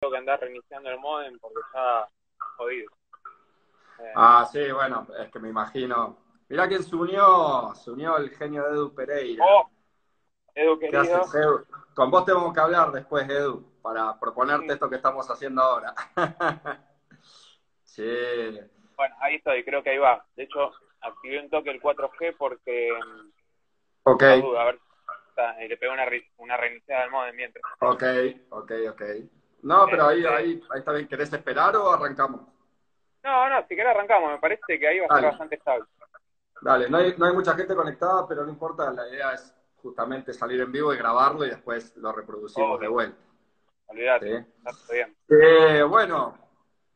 [0.00, 2.08] tengo que andar reiniciando el modem porque está
[2.56, 2.90] jodido.
[3.98, 6.16] Eh, ah, sí, bueno, es que me imagino.
[6.48, 9.44] Mirá quién se unió, se unió el genio de Edu Pereira.
[9.46, 9.70] Oh,
[10.54, 11.02] Edu querido.
[11.02, 11.66] Edu?
[11.94, 15.94] Con vos tenemos que hablar después, Edu, para proponerte esto que estamos haciendo ahora.
[17.84, 18.58] sí.
[18.96, 20.24] Bueno, ahí estoy, creo que ahí va.
[20.34, 20.72] De hecho,
[21.02, 22.90] activé un toque el 4G porque...
[24.04, 24.22] Ok.
[24.22, 24.78] a ver,
[25.68, 26.06] le pego una,
[26.38, 27.64] una reiniciada del modem mientras.
[27.80, 28.02] Ok,
[28.50, 29.02] ok, ok.
[29.62, 31.08] No, pero ahí, ahí, ahí está bien.
[31.08, 32.42] ¿Querés esperar o arrancamos?
[33.22, 34.32] No, no, si querés arrancamos.
[34.32, 35.84] Me parece que ahí va a ser bastante estable.
[36.62, 38.90] Dale, no hay, no hay mucha gente conectada, pero no importa.
[38.92, 43.18] La idea es justamente salir en vivo y grabarlo y después lo reproducimos de vuelta.
[43.86, 44.46] Olvídate,
[44.90, 45.16] bien.
[45.28, 46.38] Eh, bueno,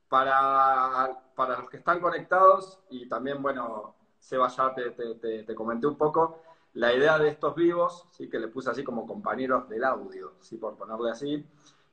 [0.08, 5.88] para, para los que están conectados y también, bueno, Seba ya te, te, te, comenté
[5.88, 6.42] un poco,
[6.74, 10.56] la idea de estos vivos, sí que le puse así como compañeros del audio, sí
[10.56, 11.44] por ponerle así,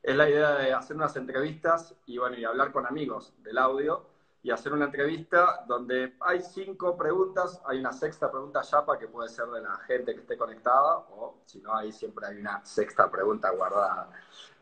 [0.03, 4.05] es la idea de hacer unas entrevistas y bueno, y hablar con amigos del audio
[4.43, 9.29] y hacer una entrevista donde hay cinco preguntas, hay una sexta pregunta para que puede
[9.29, 13.09] ser de la gente que esté conectada, o si no, ahí siempre hay una sexta
[13.11, 14.09] pregunta guardada.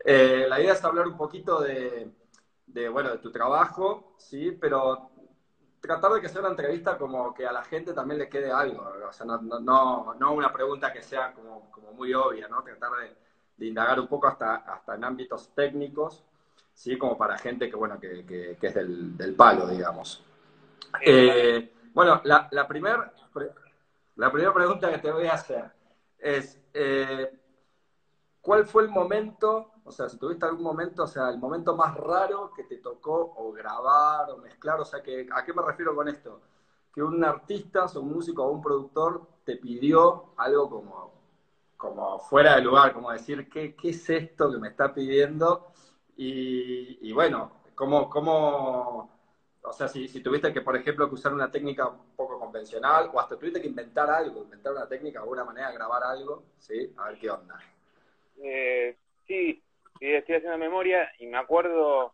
[0.04, 2.12] Eh, la idea es hablar un poquito de,
[2.66, 4.52] de, bueno, de tu trabajo, ¿sí?
[4.60, 5.10] Pero
[5.80, 8.86] tratar de que sea una entrevista como que a la gente también le quede algo,
[9.08, 12.62] o sea, no, no, no una pregunta que sea como, como muy obvia, ¿no?
[12.62, 13.16] Tratar de,
[13.60, 16.24] de indagar un poco hasta, hasta en ámbitos técnicos
[16.74, 16.96] ¿sí?
[16.96, 20.24] Como para gente que, bueno, que, que, es del, del, palo, digamos.
[21.02, 23.12] Eh, bueno, la, la primera
[24.16, 25.70] la pregunta que te voy a hacer
[26.18, 27.38] es, eh,
[28.40, 31.94] ¿cuál fue el momento, o sea, si tuviste algún momento, o sea, el momento más
[31.96, 35.94] raro que te tocó o grabar o mezclar, o sea, que, ¿a qué me refiero
[35.94, 36.40] con esto?
[36.94, 41.12] Que un artista, o un músico o un productor te pidió algo como,
[41.80, 45.72] como fuera de lugar, como decir, ¿qué, ¿qué es esto que me está pidiendo?
[46.14, 49.10] Y, bueno, ¿cómo, ¿cómo,
[49.62, 53.10] o sea, si, si, tuviste que, por ejemplo, que usar una técnica un poco convencional,
[53.10, 56.92] o hasta tuviste que inventar algo, inventar una técnica, alguna manera de grabar algo, ¿sí?
[56.98, 57.58] A ver qué onda.
[58.42, 59.62] Eh, sí,
[59.98, 62.12] sí, estoy haciendo memoria y me acuerdo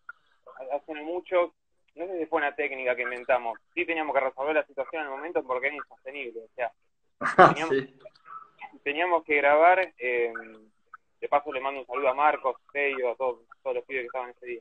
[0.72, 1.54] hace mucho,
[1.96, 5.08] no sé si fue una técnica que inventamos, sí teníamos que resolver la situación en
[5.08, 6.72] el momento porque era insostenible, o sea,
[7.52, 7.74] teníamos,
[8.86, 9.92] teníamos que grabar...
[9.98, 10.32] Eh,
[11.20, 14.06] de paso le mando un saludo a Marcos, Fello, a todos, todos los pibes que
[14.06, 14.60] estaban ese día.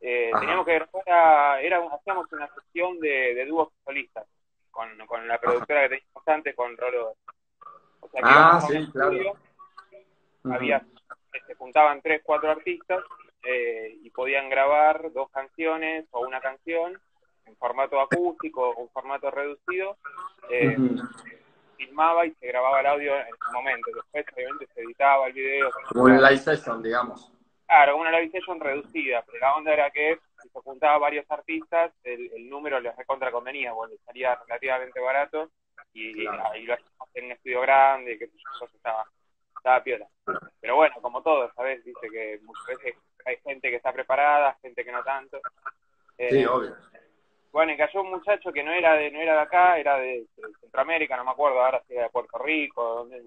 [0.00, 4.26] Eh, teníamos que era, era, hacíamos una sesión de, de dúos solistas
[4.70, 7.14] con, con la productora que teníamos antes, con Rolo.
[8.00, 9.36] O sea, que ah, sí, claro.
[10.44, 10.84] había,
[11.46, 13.04] se juntaban tres, cuatro artistas
[13.44, 17.00] eh, y podían grabar dos canciones o una canción
[17.46, 19.96] en formato acústico o en formato reducido.
[20.50, 20.76] Eh,
[21.76, 23.90] filmaba y se grababa el audio en ese momento.
[23.94, 25.70] Después, obviamente, se editaba el video.
[25.88, 27.32] Como una live session, digamos.
[27.66, 31.92] Claro, una live session reducida, pero la onda era que si se juntaban varios artistas,
[32.04, 35.50] el, número les recontra convenía, bueno, salía relativamente barato
[35.92, 39.04] y, ahí lo hacíamos en un estudio grande, que eso estaba,
[39.56, 40.06] estaba piola.
[40.60, 41.84] Pero bueno, como todo, ¿sabes?
[41.84, 42.94] Dice que muchas veces
[43.24, 45.40] hay gente que está preparada, gente que no tanto.
[46.18, 46.76] sí, eh, obvio.
[47.56, 50.26] Bueno, y cayó un muchacho que no era de no era de acá, era de,
[50.60, 53.22] Centroamérica, no me acuerdo ahora si era de Puerto Rico, de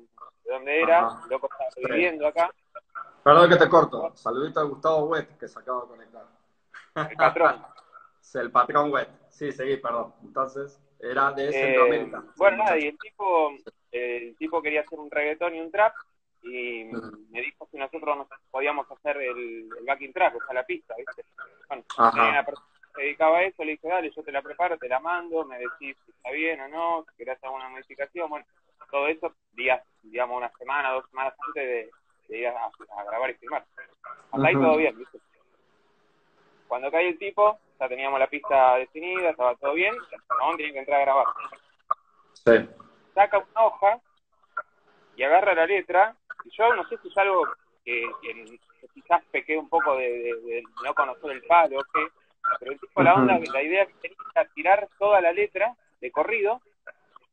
[0.45, 2.53] dónde era, loco estaba viviendo acá.
[3.23, 6.25] Perdón que te corto, saludito a Gustavo Wet, que se acaba de conectar.
[7.09, 7.66] El patrón.
[8.35, 10.13] el patrón Wet, sí, seguí, perdón.
[10.22, 12.23] Entonces, era de eh, Centroamérica.
[12.38, 13.50] bueno, nada, y el tipo,
[13.91, 15.96] el tipo quería hacer un reggaetón y un trap,
[16.44, 16.84] y
[17.31, 20.94] me dijo si nosotros nos podíamos hacer el, el backing track, o sea, la pista,
[20.96, 21.25] ¿viste?
[21.67, 24.77] Bueno, tenía una persona se dedicaba a eso, le dije, dale, yo te la preparo,
[24.77, 28.45] te la mando, me decís si está bien o no, si querés alguna modificación, bueno,
[28.91, 31.89] todo eso días, digamos, una semana, dos semanas antes
[32.27, 33.63] de, ir a, grabar y filmar.
[34.31, 35.17] Hasta ahí todo bien, ¿viste?
[36.67, 40.79] Cuando cae el tipo, ya teníamos la pista definida, estaba todo bien, no tenía que
[40.79, 41.27] entrar a grabar.
[42.33, 42.69] Sí.
[43.16, 43.99] Saca una hoja
[45.16, 47.47] y agarra la letra, y yo no sé si es algo
[47.85, 48.03] que,
[48.93, 52.18] quizás pequé un poco de, de, no conocer el palo, que
[52.59, 56.11] pero el tipo, la onda, la idea que tenía era tirar toda la letra de
[56.11, 56.61] corrido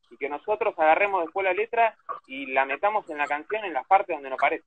[0.09, 1.95] y que nosotros agarremos después la letra
[2.27, 4.65] y la metamos en la canción en las partes donde nos parece.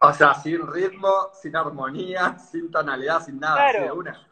[0.00, 3.94] O sea, sin ritmo, sin armonía, sin tonalidad, sin nada, claro.
[3.94, 4.28] una.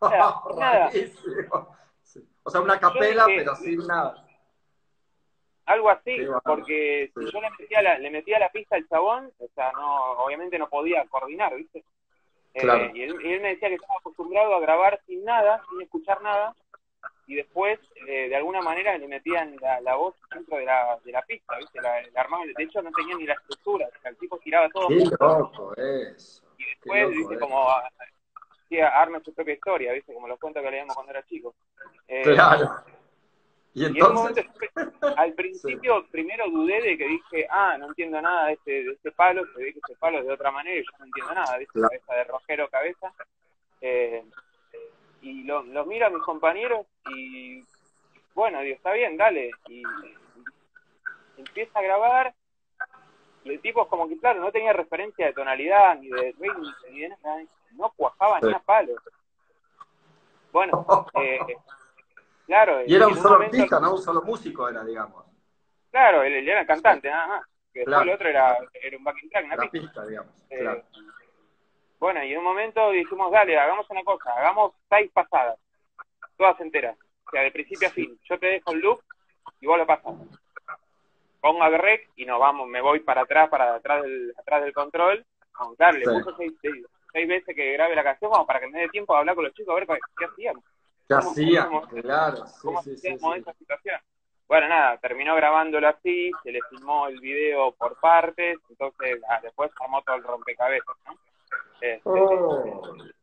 [0.58, 0.90] nada.
[2.42, 4.26] O sea, una capela, pero sin nada.
[5.66, 9.48] Algo así, porque si yo le metía, la, le metía la pista al chabón, o
[9.54, 11.84] sea, no, obviamente no podía coordinar, ¿viste?
[12.54, 16.54] Eh, y, él, me decía que estaba acostumbrado a grabar sin nada, sin escuchar nada,
[17.26, 21.22] y después eh, de alguna manera le metían la, voz dentro de la, de la
[21.22, 21.80] pista, ¿viste?
[21.80, 24.88] La, de hecho no tenía ni la estructura, el tipo tiraba todo.
[24.88, 26.42] Qué loco eso.
[26.58, 27.38] Y después, ¿viste?
[27.38, 27.68] Como
[28.62, 30.12] decía, arme su propia historia, ¿viste?
[30.12, 31.54] Como los cuentos que leíamos cuando era chico.
[32.08, 32.68] Eh, claro.
[33.72, 34.46] Y, entonces...
[35.16, 39.12] al principio, primero dudé de que dije, ah, no entiendo nada de este, de este
[39.12, 41.58] palo, se ve que este palo es de otra manera y yo no entiendo nada,
[41.58, 41.80] ¿viste?
[41.80, 43.12] Cabeza de rojero, cabeza.
[43.80, 44.24] Eh,
[45.22, 47.64] y lo, lo miro a mis compañeros y,
[48.34, 49.50] bueno, digo, está bien, dale.
[49.68, 49.82] Y,
[51.36, 52.34] empieza a grabar
[53.44, 56.68] y el tipo es como que, claro, no tenía referencia de tonalidad, ni de ritmo,
[56.90, 57.42] ni de nada,
[57.72, 58.94] no cuajaba ni a palo.
[60.52, 61.38] Bueno, eh,
[62.50, 62.82] claro.
[62.86, 65.24] Y era un solo artista, no un solo músico era, digamos.
[65.90, 67.46] Claro, él, era cantante, nada más.
[67.72, 70.06] Que después el otro era, era un backing track, una pista.
[70.06, 70.82] digamos, eh, claro.
[71.98, 75.58] Bueno, y en un momento dijimos, dale, hagamos una cosa, hagamos seis pasadas,
[76.36, 78.18] todas enteras, o sea, de principio a fin.
[78.28, 79.00] Yo te dejo el loop
[79.60, 80.16] y vos lo pasas
[81.40, 84.72] pongo a rec y nos vamos, me voy para atrás, para atrás del, atrás del
[84.72, 85.24] control.
[85.76, 86.52] claro, le puse
[87.12, 89.44] seis, veces que grabe la canción como para que me dé tiempo a hablar con
[89.44, 90.62] los chicos a ver qué hacíamos.
[91.10, 91.88] ¿Qué hacíamos?
[91.88, 94.00] Claro, sí, sí, sí, esa situación.
[94.46, 99.72] Bueno, nada, terminó grabándolo así, se le filmó el video por partes, entonces ah, después
[99.76, 101.18] formó todo el rompecabezas, ¿no?
[101.80, 102.62] Este, oh,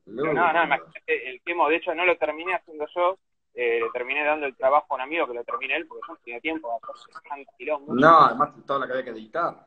[0.05, 3.17] no, no, imagínate, el quemo, de hecho no lo terminé haciendo yo,
[3.53, 6.13] eh, le terminé dando el trabajo a un amigo que lo termine él, porque yo
[6.13, 9.65] no tenía tiempo de hacer No, además toda la que había que editar.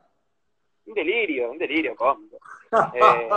[0.84, 2.36] Un delirio, un delirio cómico.
[2.94, 3.30] eh,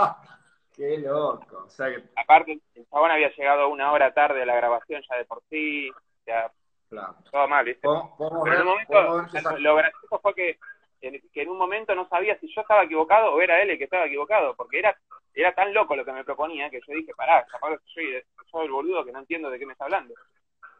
[0.74, 1.64] Qué loco.
[1.66, 2.02] O sea que...
[2.16, 5.90] Aparte, el chabón había llegado una hora tarde a la grabación ya de por sí,
[6.26, 6.50] ya
[6.88, 7.16] claro.
[7.30, 7.82] todo mal, ¿viste?
[7.82, 10.58] Pero en un momento, lo gracioso fue que,
[11.00, 13.84] que en un momento no sabía si yo estaba equivocado o era él el que
[13.84, 14.96] estaba equivocado, porque era
[15.34, 18.66] era tan loco lo que me proponía que yo dije, pará, capaz que soy, soy
[18.66, 20.14] el boludo que no entiendo de qué me está hablando.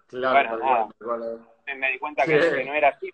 [0.06, 0.58] Claro,
[1.00, 3.10] bueno, Me, di cuenta que, no era así.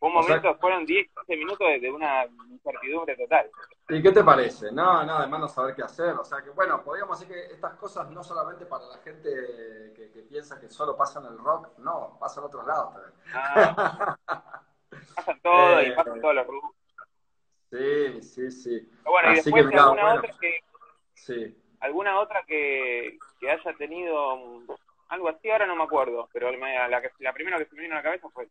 [0.00, 3.50] Un momento, fueron 10, 15 minutos de, una incertidumbre total.
[3.88, 4.70] ¿Y qué te parece?
[4.70, 6.14] No, no, además no saber qué hacer.
[6.14, 9.28] O sea que, bueno, podríamos decir que estas cosas no solamente para la gente
[9.94, 13.14] que, piensa que solo pasan en el rock, no, pasan en otros lados también.
[13.34, 14.18] Ah,
[15.16, 16.72] pasan todo y eh, pasan todos los rubros.
[17.70, 18.90] Sí, sí, sí.
[19.04, 20.60] bueno, y después alguna otra que...
[21.14, 21.62] Sí.
[21.80, 24.62] Alguna otra que, que haya tenido
[25.08, 27.98] algo así, ahora no me acuerdo, pero la, la primera que se me vino a
[27.98, 28.48] la cabeza fue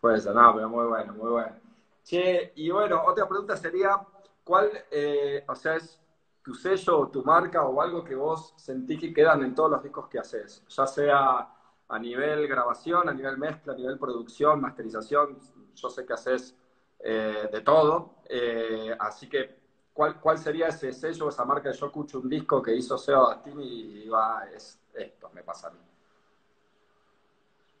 [0.00, 1.56] Fue esa, no, pero muy bueno, muy bueno.
[2.02, 4.00] Che, y bueno, otra pregunta sería,
[4.44, 6.00] ¿cuál, eh, o sea, es
[6.42, 9.82] tu sello o tu marca o algo que vos sentís que quedan en todos los
[9.82, 10.62] discos que haces?
[10.68, 11.48] Ya sea
[11.88, 15.38] a nivel grabación, a nivel mezcla, a nivel producción, masterización,
[15.74, 16.54] yo sé que haces
[17.00, 19.56] eh, de todo, eh, así que
[19.92, 24.04] ¿cuál, ¿cuál sería ese sello, esa marca Yo escucho un disco que hizo Seo Dastini
[24.04, 25.78] y va, es esto, me pasa a mí?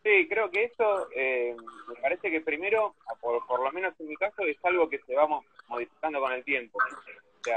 [0.06, 1.56] Sí, creo que eso eh,
[1.88, 5.16] me parece que primero, por, por, lo menos en mi caso, es algo que se
[5.16, 5.26] va
[5.66, 6.78] modificando con el tiempo.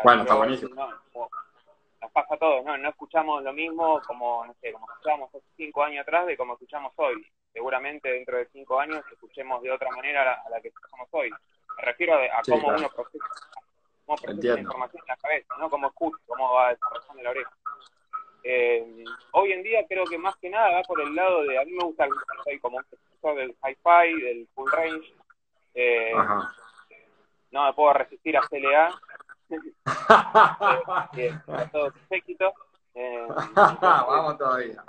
[0.03, 0.89] bueno, está buenísimo.
[1.13, 2.75] nos pasa a todos, ¿no?
[2.75, 6.53] No escuchamos lo mismo como, no sé, como escuchábamos hace cinco años atrás de como
[6.53, 7.23] escuchamos hoy.
[7.53, 11.29] Seguramente dentro de cinco años escuchemos de otra manera a la, que escuchamos hoy.
[11.77, 13.25] Me refiero a, cómo uno procesa,
[14.07, 15.69] cómo procesa la información en la cabeza, ¿no?
[15.69, 17.51] Cómo escucha, cómo va desarrollando la oreja.
[18.51, 18.83] Eh,
[19.33, 21.71] hoy en día creo que más que nada va por el lado de, a mí
[21.71, 22.07] me gusta,
[22.43, 25.13] soy como un profesor del hi-fi, del full range,
[25.75, 26.11] eh,
[27.51, 28.89] no me puedo resistir a CLA,
[31.17, 31.31] eh,
[31.71, 32.51] todo éxito.
[32.95, 34.83] Eh, Vamos todavía.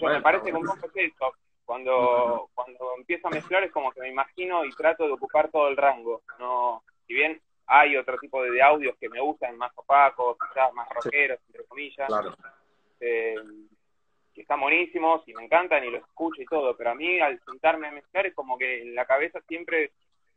[0.00, 1.32] me parece que un poco eso.
[1.64, 5.66] Cuando, cuando empiezo a mezclar es como que me imagino y trato de ocupar todo
[5.66, 6.22] el rango.
[6.38, 10.88] No, si bien hay otro tipo de, audios que me gustan, más opacos, quizás más
[10.90, 12.10] rockeros, entre comillas,
[13.00, 13.34] eh,
[14.34, 17.40] que están buenísimos y me encantan y los escucho y todo, pero a mí al
[17.44, 19.92] sentarme a mezclar es como que en la cabeza siempre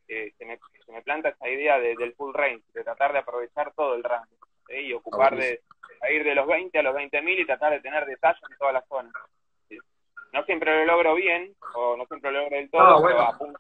[0.07, 3.73] eh, se, me, se, me, planta esa idea del full range, de tratar de aprovechar
[3.73, 4.27] todo el rango
[4.69, 5.61] y ocupar de
[6.11, 8.87] ir de los 20 a los 20.000 y tratar de tener detalles en todas las
[8.87, 9.13] zonas.
[10.33, 13.59] No siempre lo logro bien, o no siempre lo logro del todo, pero a punto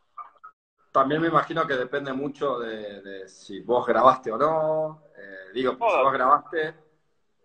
[0.97, 5.03] también me imagino que depende mucho de, si vos grabaste o no.
[5.15, 6.73] Eh, digo, si vos grabaste,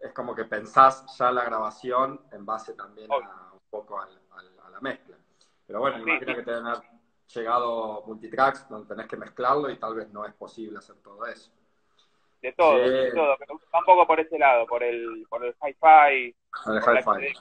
[0.00, 4.08] es como que pensás ya la grabación en base también a, un poco a
[4.70, 5.18] la mezcla.
[5.66, 6.82] Pero bueno, me imagino que te deben haber
[7.26, 11.52] llegado multitracks donde tenés que mezclarlo y tal vez no es posible hacer todo eso.
[12.40, 16.34] De todo, de todo, pero tampoco por ese lado, por el, por el hi-fi.
[16.70, 17.38] El hi-fi.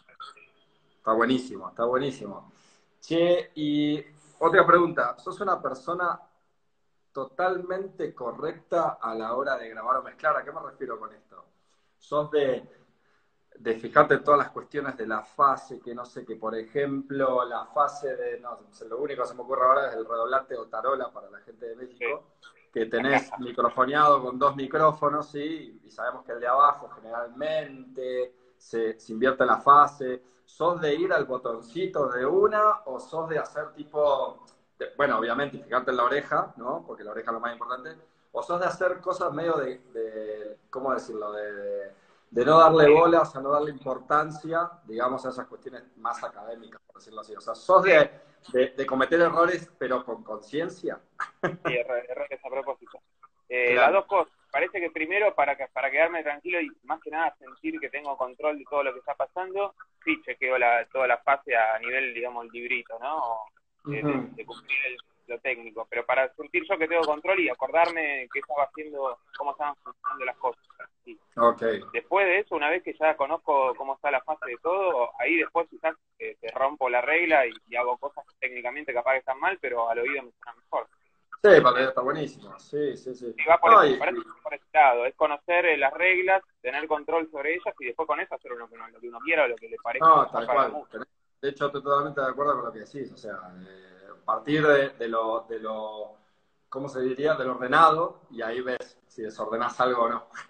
[0.98, 2.52] Está buenísimo, está buenísimo.
[3.00, 4.04] Che, y
[4.44, 6.20] otra pregunta, ¿sos una persona
[7.12, 10.38] totalmente correcta a la hora de grabar o mezclar?
[10.38, 11.46] ¿A qué me refiero con esto?
[11.98, 12.68] ¿Sos de,
[13.60, 17.46] de fijarte en todas las cuestiones de la fase, que no sé, que por ejemplo
[17.46, 20.56] la fase de, no sé, lo único que se me ocurre ahora es el redoblante
[20.56, 22.24] o tarola para la gente de México.
[22.74, 25.82] que tenés microfoneado con dos micrófonos, ¿sí?
[25.84, 30.24] Y sabemos que el de abajo generalmente se, invierte la fase.
[30.52, 34.46] ¿Sos de ir al botoncito de una o sos de hacer tipo,
[34.98, 36.84] bueno, obviamente fijarte en la oreja, ¿no?
[36.86, 37.96] Porque la oreja es lo más importante.
[38.34, 41.32] ¿O sos de hacer cosas medio de, ¿cómo decirlo?
[41.32, 41.94] De,
[42.30, 46.82] de no darle bola, o sea, no darle importancia, digamos, a esas cuestiones más académicas,
[46.86, 47.34] por decirlo así.
[47.34, 48.12] O sea, sos de,
[48.76, 51.00] de, cometer errores, pero con conciencia.
[51.42, 53.00] Sí, errores a propósito.
[53.48, 54.34] Eh, Las dos cosas.
[54.52, 58.18] Parece que primero, para, que, para quedarme tranquilo y más que nada sentir que tengo
[58.18, 62.14] control de todo lo que está pasando, sí chequeo la, toda la fase a nivel,
[62.14, 63.46] digamos, librito, ¿no?
[63.86, 65.88] de, cumplir lo técnico.
[65.90, 70.26] Pero para sentir yo que tengo control y acordarme qué estaba haciendo, cómo estaban funcionando
[70.26, 70.64] las cosas.
[71.36, 71.82] Okay.
[71.94, 75.38] Después de eso, una vez que ya conozco cómo está la fase de todo, ahí
[75.38, 79.40] después quizás eh, te rompo la regla y, hago cosas que técnicamente capaz que están
[79.40, 80.88] mal, pero al oído me suena mejor.
[81.44, 82.60] Sí, está buenísimo.
[82.60, 83.36] Sí, sí, sí.
[83.50, 83.98] va por, ese,
[84.72, 85.06] lado.
[85.08, 88.68] Es conocer eh, las reglas, tener control sobre ellas y después con eso hacer lo
[88.68, 88.76] que
[89.08, 90.08] uno, quiera o lo que le parezca.
[90.08, 90.84] No, tal cual.
[91.42, 93.12] De hecho, estoy totalmente de acuerdo con lo que decís.
[93.12, 93.92] O sea, eh,
[94.24, 96.16] partir de, lo, de lo,
[96.70, 97.34] ¿cómo se diría?
[97.34, 100.28] Del ordenado y ahí ves si desordenas algo o no.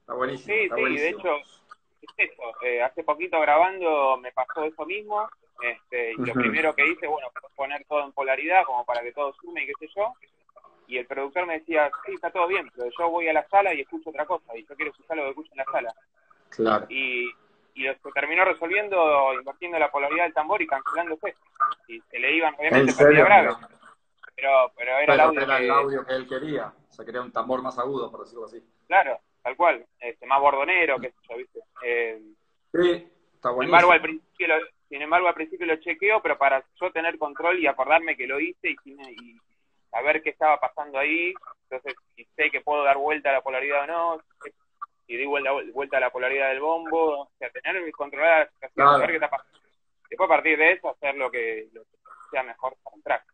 [0.00, 0.54] está buenísimo.
[0.54, 1.36] Sí, sí, de hecho,
[2.02, 2.42] es eso.
[2.62, 5.26] Eh, hace poquito grabando me pasó eso mismo
[5.60, 9.12] este, y lo primero que hice, bueno, fue poner todo en polaridad, como para que
[9.12, 10.14] todo sume y qué sé yo.
[10.86, 13.74] Y el productor me decía, sí, está todo bien, pero yo voy a la sala
[13.74, 15.94] y escucho otra cosa, y yo quiero escuchar lo que escucho en la sala.
[16.48, 16.86] Claro.
[16.88, 17.28] Y,
[17.74, 21.36] y lo terminó resolviendo invirtiendo la polaridad del tambor y cancelándose.
[21.86, 23.54] Y se le iban, obviamente, serio, grave.
[24.34, 26.66] Pero, pero era, el, audio era el audio que él quería.
[26.66, 28.62] O sea, quería un tambor más agudo, por decirlo así.
[28.86, 29.84] Claro, tal cual.
[30.00, 31.60] Este, más bordonero, qué sé yo, ¿viste?
[31.84, 32.22] Eh,
[32.72, 33.60] sí, está buenísimo.
[33.60, 34.54] Sin embargo, al principio lo,
[34.88, 38.40] sin embargo, al principio lo chequeo, pero para yo tener control y acordarme que lo
[38.40, 39.40] hice y, y
[39.90, 43.84] saber qué estaba pasando ahí, entonces si sé que puedo dar vuelta a la polaridad
[43.84, 44.22] o no,
[45.06, 48.88] si di vuelta, vuelta a la polaridad del bombo, o sea, tener controlada la situación,
[48.88, 49.58] saber qué está pasando.
[50.08, 51.68] Después a partir de eso hacer lo que,
[52.30, 53.24] sea mejor para un track.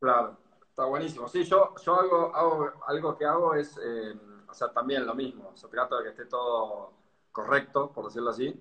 [0.00, 0.38] Claro,
[0.68, 1.28] está buenísimo.
[1.28, 4.14] Sí, yo, yo hago, hago algo que hago es, eh,
[4.48, 6.92] o sea, también lo mismo, o sea, trato de que esté todo
[7.30, 8.54] correcto, por decirlo así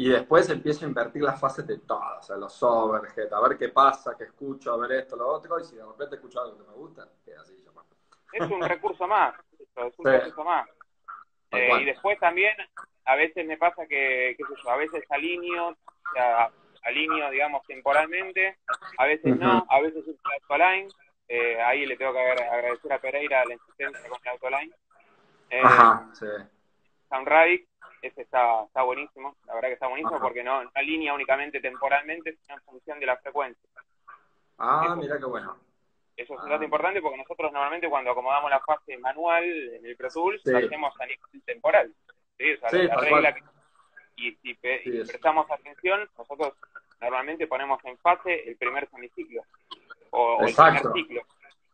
[0.00, 3.58] y después empiezo a invertir las fases de todas, o sea, los overhead, a ver
[3.58, 6.56] qué pasa, qué escucho, a ver esto, lo otro, y si de repente escucho algo
[6.56, 7.60] que me gusta, queda así.
[7.64, 7.72] Yo,
[8.32, 10.68] es un recurso más, es un recurso más.
[11.50, 12.56] Eh, y después también,
[13.06, 16.48] a veces me pasa que, qué sé yo, a veces alineo, o sea,
[16.84, 18.56] alineo, digamos, temporalmente,
[18.98, 20.88] a veces no, a veces uso autoline,
[21.26, 24.72] eh, ahí le tengo que agradecer a Pereira la insistencia con el autoline.
[25.50, 26.26] Eh, Ajá, sí.
[27.08, 27.66] Soundradic,
[28.02, 32.36] ese está, está buenísimo, la verdad que está buenísimo porque no, no alinea únicamente temporalmente,
[32.42, 33.68] sino en función de la frecuencia.
[34.58, 35.56] Ah, mira qué bueno.
[36.16, 36.64] Eso es un dato ah.
[36.64, 41.06] importante porque nosotros normalmente cuando acomodamos la fase manual en el Pro Tools hacemos a
[41.06, 41.92] nivel temporal.
[42.36, 42.52] ¿sí?
[42.54, 43.36] O sea, la regla
[44.16, 46.54] y si, prestamos atención, nosotros
[47.00, 49.42] normalmente ponemos en fase el primer semiciclo
[50.10, 51.22] o, el primer ciclo.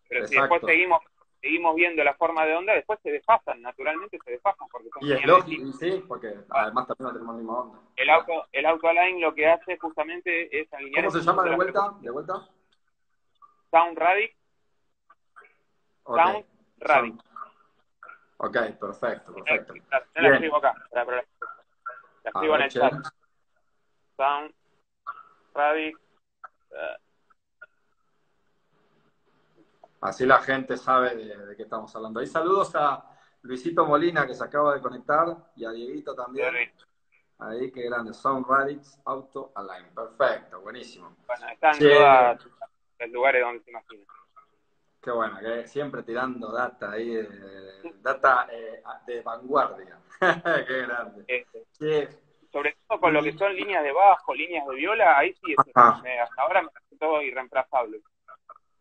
[0.09, 1.03] Pero si después seguimos
[1.45, 4.67] seguimos viendo la forma de onda, después se desfasan, naturalmente se desfasan.
[4.69, 7.79] Porque y es lógico, sí, porque además también no tenemos la misma onda.
[7.97, 11.05] El auto, el auto align lo que hace justamente es alinear...
[11.05, 11.93] ¿Cómo se llama de vuelta?
[12.01, 12.49] ¿De vuelta?
[13.71, 14.35] Sound Radic.
[16.07, 16.47] Sound
[16.79, 17.15] Radic.
[18.39, 19.75] Ok, perfecto, perfecto.
[19.75, 21.25] Ya la escribo acá, la,
[22.25, 22.95] escribo en el chat.
[24.17, 24.55] Sound
[25.53, 25.99] Radic.
[26.71, 27.04] Uh,
[30.05, 32.21] Así la gente sabe de, qué estamos hablando.
[32.21, 33.03] Ahí saludos a
[33.41, 36.55] Luisito Molina que se acaba de conectar y a Dieguito también.
[37.39, 38.13] Ahí, qué grande.
[38.13, 39.95] Sound Radix Auto Align.
[39.95, 41.17] Perfecto, buenísimo.
[41.27, 42.53] Bueno, están en todos
[43.01, 44.07] los lugares donde se imaginan.
[45.01, 47.27] Qué bueno, que siempre tirando data ahí,
[48.03, 49.99] data eh, de vanguardia.
[50.67, 51.25] qué grande.
[51.27, 52.11] Este,
[52.53, 55.59] sobre todo con lo que son líneas de bajo, líneas de viola, ahí sí, es,
[55.75, 58.03] hasta ahora me todo irreemplazable.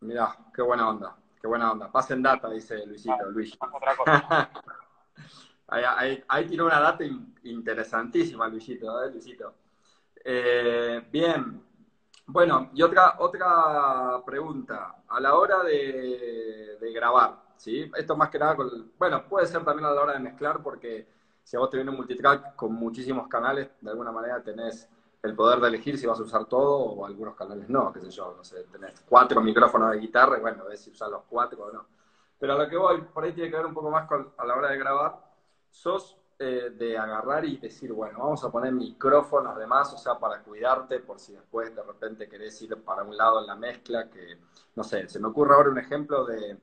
[0.04, 1.90] Mirá, qué buena onda, qué buena onda.
[1.90, 3.56] Pasen data, dice Luisito, ah, Luis.
[5.68, 7.02] ahí, ahí, tiene una data
[7.44, 9.54] interesantísima, Luisito, ¿eh, Luisito?
[10.22, 11.64] Eh, bien,
[12.26, 14.94] bueno, y otra, otra pregunta.
[15.08, 17.90] A la hora de, grabar, ¿sí?
[17.96, 21.08] Esto más que nada, con, bueno, puede ser también a la hora de mezclar, porque
[21.42, 24.86] si a vos te viene un multitrack con muchísimos canales, de alguna manera tenés
[25.24, 28.10] el poder de elegir si vas a usar todo o algunos canales no, qué sé
[28.10, 31.64] yo, no sé, tenés cuatro micrófonos de guitarra y bueno, ves si usar los cuatro
[31.64, 31.86] o no.
[32.38, 34.44] Pero a lo que voy, por ahí tiene que ver un poco más con, a
[34.44, 35.18] la hora de grabar,
[35.70, 40.42] sos eh, de agarrar y decir, bueno, vamos a poner micrófonos además, o sea, para
[40.42, 44.38] cuidarte por si después de repente querés ir para un lado en la mezcla, que,
[44.74, 46.58] no sé, se me ocurre ahora un ejemplo de,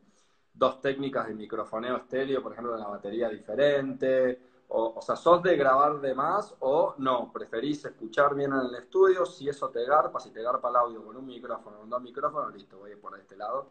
[0.53, 4.50] dos técnicas de microfoneo estéreo, por ejemplo, en la batería diferente?
[4.73, 7.29] O, o sea, ¿sos de grabar de más o no?
[7.33, 9.25] ¿Preferís escuchar bien en el estudio?
[9.25, 12.53] Si eso te garpa, si te garpa el audio con un micrófono, con dos micrófonos,
[12.53, 13.69] listo, voy por este lado.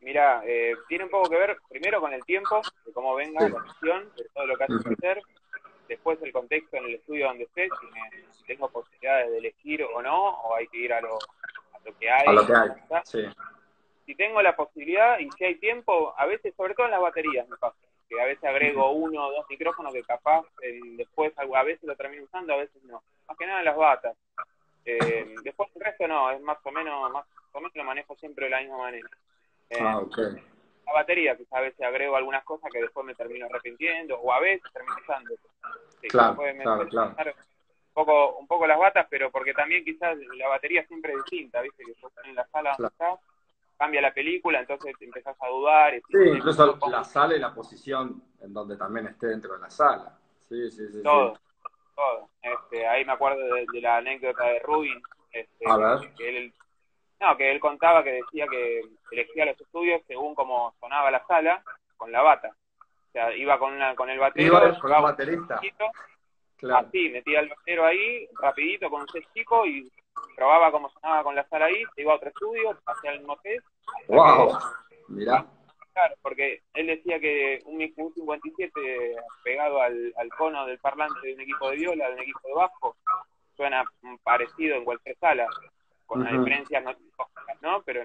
[0.00, 3.64] Mira, eh, tiene un poco que ver primero con el tiempo, de cómo venga la
[3.72, 5.22] sesión, de todo lo que hace que hacer,
[5.88, 7.68] después el contexto en el estudio donde esté,
[8.30, 11.18] si, tengo posibilidades de elegir o no, o hay que ir a lo,
[11.98, 12.28] que hay.
[12.28, 12.70] A lo que hay,
[13.02, 13.24] sí.
[14.04, 17.48] Si tengo la posibilidad y si hay tiempo, a veces, sobre todo en las baterías
[17.48, 17.76] me pasa,
[18.08, 21.96] que a veces agrego uno o dos micrófonos que capaz eh, después a veces lo
[21.96, 23.02] termino usando, a veces no.
[23.26, 24.16] Más que nada las batas.
[24.84, 28.44] Eh, después el resto no, es más o menos, más o menos lo manejo siempre
[28.46, 29.08] de la misma manera.
[29.70, 30.00] Eh, ah,
[30.86, 34.40] La batería, que a veces agrego algunas cosas que después me termino arrepintiendo, o a
[34.40, 35.34] veces termino usando.
[36.08, 37.34] claro, claro, claro.
[37.34, 41.62] Un poco, un poco las batas, pero porque también quizás la batería siempre es distinta,
[41.62, 41.82] ¿viste?
[41.82, 43.18] Que estás en la sala donde estás,
[43.76, 45.94] cambia la película, entonces empezás a dudar.
[45.94, 49.70] Y sí, incluso la sala y la posición en donde también esté dentro de la
[49.70, 50.18] sala.
[50.48, 51.02] Sí, sí, sí.
[51.02, 51.38] Todo,
[51.94, 52.30] todo.
[52.42, 55.02] Este, ahí me acuerdo de, la anécdota de Rubin,
[55.32, 55.64] este,
[56.16, 56.54] que él
[57.20, 61.62] no, que él contaba que decía que elegía los estudios según cómo sonaba la sala,
[61.96, 62.54] con la bata.
[63.08, 64.46] O sea, iba con, una, con el batero.
[64.46, 65.60] Iba con el baterista.
[66.56, 66.86] Claro.
[66.86, 69.90] Así, metía el batero ahí, rapidito, con un set chico, y
[70.34, 73.36] probaba cómo sonaba con la sala ahí, se iba a otro estudio, hacía el mismo
[73.42, 73.66] test.
[74.08, 74.58] ¡Wow!
[75.08, 75.46] Mirá.
[75.92, 77.78] Claro, porque él decía que un,
[78.12, 82.40] 57 pegado al, al cono del parlante de un equipo de viola, de un equipo
[82.44, 82.96] de bajo,
[83.56, 83.82] suena
[84.22, 85.46] parecido en cualquier sala
[86.04, 86.92] con la diferencia no,
[87.62, 87.82] ¿no?
[87.82, 88.02] Pero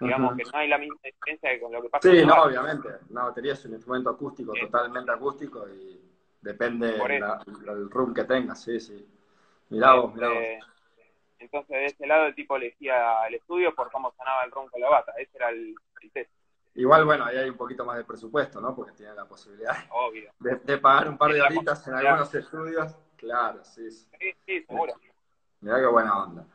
[0.00, 2.10] digamos que no hay la misma diferencia que con lo que pasa.
[2.10, 2.88] Sí, no, obviamente.
[3.10, 6.00] Una batería es un instrumento acústico, totalmente acústico y
[6.40, 9.06] depende del room que tengas, sí, sí.
[9.70, 10.68] Mirá vos, mirá vos.
[11.38, 14.80] Entonces, de ese lado, el tipo elegía el estudio por cómo sonaba el room con
[14.80, 15.12] la bata.
[15.18, 15.74] Ese era el,
[16.12, 16.30] test.
[16.74, 18.74] Igual, bueno, ahí hay un poquito más de presupuesto, ¿no?
[18.74, 19.74] Porque tienen la posibilidad
[20.38, 22.96] De, pagar un par de horitas en algunos estudios.
[23.16, 23.90] Claro, sí.
[23.90, 24.94] Sí, sí, seguro.
[25.60, 26.46] Mirá qué buena onda.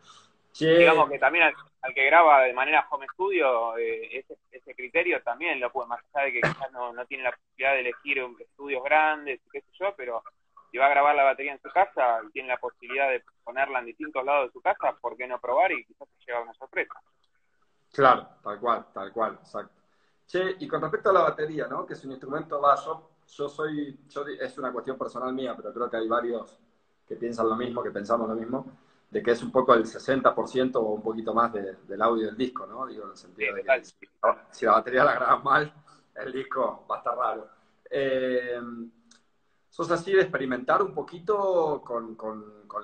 [0.60, 1.46] Digamos que también
[1.82, 6.00] al, que graba de manera home studio, eh, ese, ese, criterio también lo puede, más
[6.14, 9.68] allá de que quizás no, no tiene la posibilidad de elegir estudios grandes, qué sé
[9.74, 10.24] yo, pero
[10.74, 13.78] si va a grabar la batería en su casa y tiene la posibilidad de ponerla
[13.78, 16.54] en distintos lados de su casa, ¿por qué no probar y quizás se lleva una
[16.56, 16.96] sorpresa?
[17.92, 19.72] Claro, tal cual, tal cual, exacto.
[20.26, 21.86] Che, y con respecto a la batería, ¿no?
[21.86, 25.72] Que es un instrumento, va, yo, yo soy, yo, es una cuestión personal mía, pero
[25.72, 26.60] creo que hay varios
[27.08, 28.66] que piensan lo mismo, que pensamos lo mismo
[29.12, 32.66] de que es un poco el 60% o un poquito más del audio del disco,
[32.66, 32.88] ¿no?
[32.88, 33.84] Digo, en el sentido de que
[34.50, 35.72] si, la batería la grabas mal,
[36.16, 37.48] el disco va a estar raro.
[37.92, 38.60] Eh,
[39.74, 42.16] ¿Sos así de experimentar un poquito con,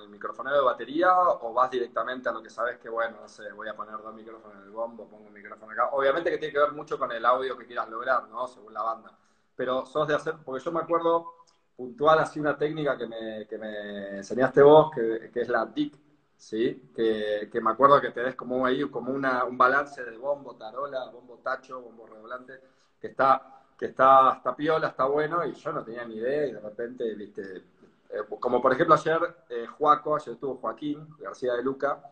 [0.02, 3.52] el micrófono de batería o vas directamente a lo que sabes que, bueno, no sé,
[3.52, 5.90] voy a poner dos micrófonos en el bombo, pongo un micrófono acá?
[5.92, 8.48] Obviamente que tiene que ver mucho con el audio que quieras lograr, ¿no?
[8.48, 9.14] Según la banda.
[9.56, 11.36] Pero sos de hacer, porque yo me acuerdo
[11.76, 15.96] puntual así una técnica que me, que me enseñaste vos, que, que es la DIC,
[16.38, 16.90] ¿sí?
[16.92, 20.56] Que, que, me acuerdo que te des como ahí como una, un balance de bombo,
[20.56, 22.60] tarola, bombo tacho, bombo redoblante,
[23.00, 23.46] que está,
[23.80, 27.16] que está, está piola, está bueno, y yo no tenía ni idea, y de repente,
[27.16, 27.64] viste,
[28.10, 32.04] eh, como por ejemplo ayer eh, Joaco, ayer estuvo Joaquín García de Luca,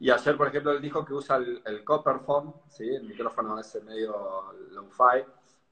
[0.00, 2.88] y ayer, por ejemplo, él dijo que usa el, el Copperphone, ¿sí?
[2.92, 5.22] el micrófono ese medio low-fi,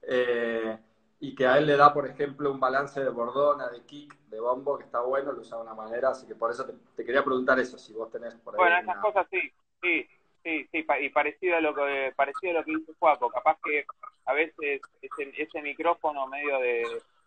[0.03, 0.79] eh,
[1.19, 4.39] y que a él le da, por ejemplo, un balance de bordona, de kick, de
[4.39, 7.25] bombo, que está bueno, lo usa de una manera, así que por eso te, quería
[7.25, 8.59] preguntar eso, si vos tenés por ahí.
[8.59, 9.51] Bueno, esas cosas sí,
[9.81, 10.07] sí,
[10.43, 13.85] sí, sí, y parecido a lo que, parecido a lo que dice Juaco, capaz que
[14.25, 16.83] a veces ese, ese micrófono medio de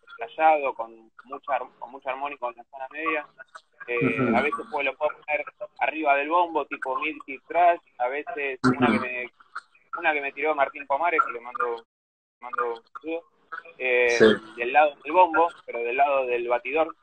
[0.09, 3.27] estallado, con mucha, con mucha armónica en la zona media,
[3.87, 5.45] eh, a veces pues, lo puedo poner
[5.81, 7.17] arriba del bombo, tipo mid
[7.49, 9.31] trash, a veces una que me,
[9.99, 11.85] una que me tiró Martín Pomares, que le mando,
[12.41, 12.83] mando
[13.79, 14.19] eh,
[14.57, 16.95] del lado del bombo, pero del lado del batidor.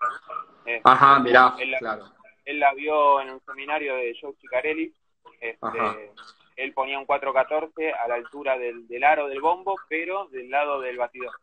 [0.65, 2.05] Eh, Ajá, mirá, él, claro.
[2.45, 4.93] Él la vio en un seminario de Joe Chicarelli.
[5.39, 6.11] Este,
[6.55, 10.79] él ponía un 414 a la altura del, del, aro del bombo, pero del lado
[10.81, 11.33] del batidor.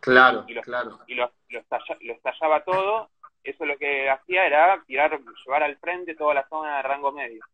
[0.00, 0.98] Claro, y lo, claro.
[1.06, 3.10] Y lo, estallaba todo.
[3.42, 7.44] Eso lo que hacía era tirar, llevar al frente toda la zona de rango medio.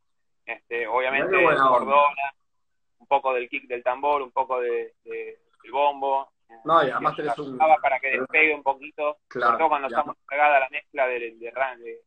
[0.47, 2.35] Este, obviamente, cordona,
[2.99, 6.31] un poco del kick del tambor, un poco de, de del bombo,
[6.65, 7.57] no, y además tenés un...
[7.59, 12.01] Para que despegue un poquito, sobre todo cuando estamos pegada la mezcla de, de, de,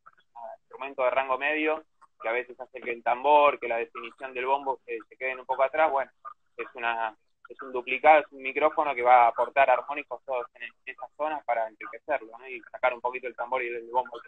[0.60, 1.84] instrumento de rango medio,
[2.24, 5.40] que a veces hace que el tambor, que la definición del bombo se, se queden
[5.40, 6.12] un poco atrás, bueno,
[6.58, 7.16] es una
[7.50, 11.44] es un duplicado, es un micrófono que va a aportar armónicos todos en, esas zonas
[11.46, 12.48] para enriquecerlo, ¿no?
[12.48, 14.20] Y sacar un poquito el tambor y el, bombo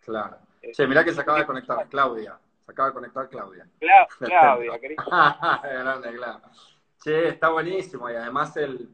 [0.00, 0.38] Claro.
[0.62, 2.38] Eh, che, mirá que se acaba de conectar Claudia.
[2.64, 3.68] Se acaba de conectar Claudia.
[4.18, 5.04] Claudia, querida.
[5.62, 6.50] Grande, Claudia.
[6.96, 8.88] Sí, está buenísimo y además el,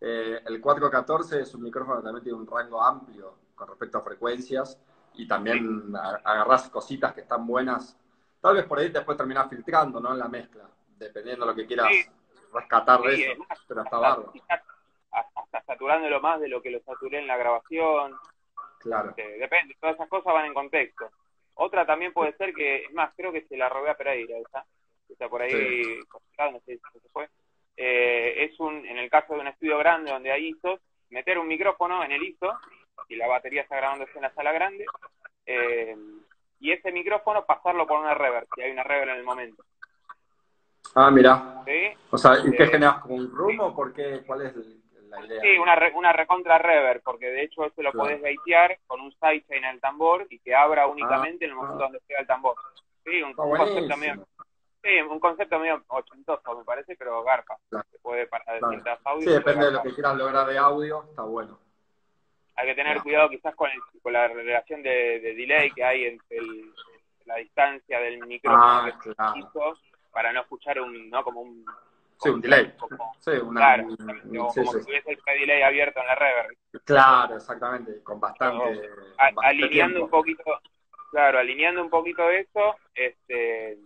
[0.00, 4.02] eh, el 414 es un micrófono que también tiene un rango amplio con respecto a
[4.02, 4.80] frecuencias
[5.18, 5.92] y también
[6.24, 7.98] agarras cositas que están buenas.
[8.40, 10.12] Tal vez por ahí después terminas filtrando, ¿no?
[10.12, 10.62] En la mezcla,
[10.96, 11.88] dependiendo de lo que quieras
[12.54, 14.32] rescatar de eso, pero está bárbaro.
[15.10, 18.14] Hasta saturándolo más de lo que lo saturé en la grabación.
[18.78, 19.10] Claro.
[19.10, 21.10] Este, depende, todas esas cosas van en contexto.
[21.54, 24.64] Otra también puede ser que, es más, creo que se la robé a Pereira esa,
[25.08, 25.98] está por ahí,
[26.38, 27.28] no sé si se fue.
[27.76, 31.48] Eh, es un, en el caso de un estudio grande donde hay ISOs, meter un
[31.48, 32.56] micrófono en el ISO
[33.08, 34.84] y la batería está grabándose en la sala grande,
[35.46, 35.96] eh,
[36.60, 39.64] y ese micrófono pasarlo por una reverb, si hay una reverb en el momento.
[40.94, 41.62] Ah, mira.
[42.10, 44.22] O sea, ¿y qué eh, generas como un room o por qué?
[44.26, 44.56] ¿Cuál es
[45.08, 45.40] la idea?
[45.40, 49.64] Sí, una, una recontra reverb, porque de hecho eso lo podés gatear con un sidechain
[49.64, 51.82] el tambor y que abra únicamente en el momento ah.
[51.84, 52.54] donde llega el tambor.
[53.04, 54.26] Sí, un, concepto medio,
[54.82, 57.56] sí, un concepto medio ochentoso me parece, pero garpa.
[57.70, 59.24] Se puede para distintas audios.
[59.24, 61.58] Sí, depende de lo que quieras lograr de audio, está bueno.
[62.58, 66.38] Hay que tener cuidado quizás con, el, con la relación de, delay que hay entre
[67.24, 69.78] la distancia del micrófono ah, claro
[70.10, 71.22] para no escuchar un, ¿no?
[71.22, 71.64] Como un...
[72.20, 72.74] Sí, un delay.
[73.20, 73.84] sí, una, claro,
[74.26, 76.56] como, si tuviese el delay abierto en la reverb.
[76.84, 78.90] Claro, exactamente, con bastante...
[79.36, 80.42] alineando un poquito,
[81.12, 83.78] claro, alineando un poquito eso, este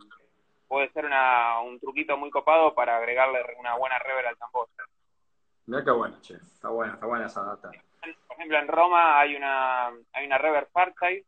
[0.67, 4.69] puede ser una, un truquito muy copado para agregarle una buena reverb al tambor.
[5.73, 6.35] Mira qué bueno, che.
[6.35, 7.71] Está buena, está buena esa data.
[8.29, 11.25] Por ejemplo, en Roma hay una, hay una reverb Farsight,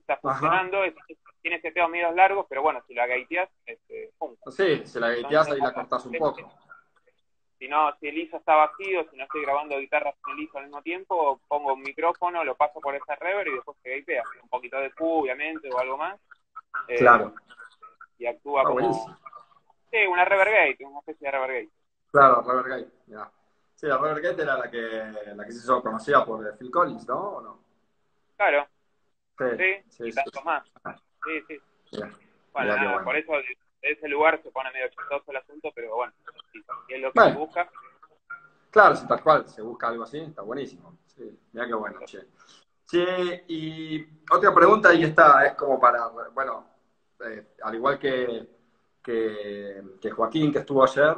[0.00, 0.94] está funcionando, es,
[1.42, 4.34] tiene seteos medios largos, pero bueno, si la gaiteas, este, pum.
[4.46, 6.50] Sí, si la gaiteas ahí la cortás un poco.
[7.58, 10.56] Si no, si el ISO está vacío, si no estoy grabando guitarras con el ISO
[10.56, 14.22] al mismo tiempo, pongo un micrófono, lo paso por esa reverb y después se gaitea.
[14.42, 16.18] Un poquito de Q, obviamente, o algo más.
[16.88, 17.34] Eh, claro.
[18.16, 18.90] Y actúa como...
[19.90, 21.70] Sí, una reverb gate, una especie de reverb gate.
[22.10, 23.30] Claro, reverb gate, ya.
[23.82, 24.78] Sí, la reverb gate era la que,
[25.34, 27.18] la que se hizo conocida por Phil Collins, ¿no?
[27.18, 27.64] ¿O no?
[28.36, 28.68] Claro.
[29.36, 30.62] Sí, sí, y tanto más.
[30.84, 30.94] Ah.
[31.24, 32.00] Sí, sí.
[32.52, 36.12] Bueno, por eso de ese lugar se pone medio chistoso el asunto, pero bueno,
[36.52, 37.68] si, es lo que se busca.
[38.70, 40.96] Claro, si tal cual se busca algo así, está buenísimo.
[41.08, 42.20] Sí, mira qué bueno, che.
[42.86, 46.68] Che, y otra pregunta, y esta es como para, bueno,
[47.18, 48.48] eh, al igual que,
[49.02, 49.82] que,
[50.14, 51.16] Joaquín, que estuvo ayer,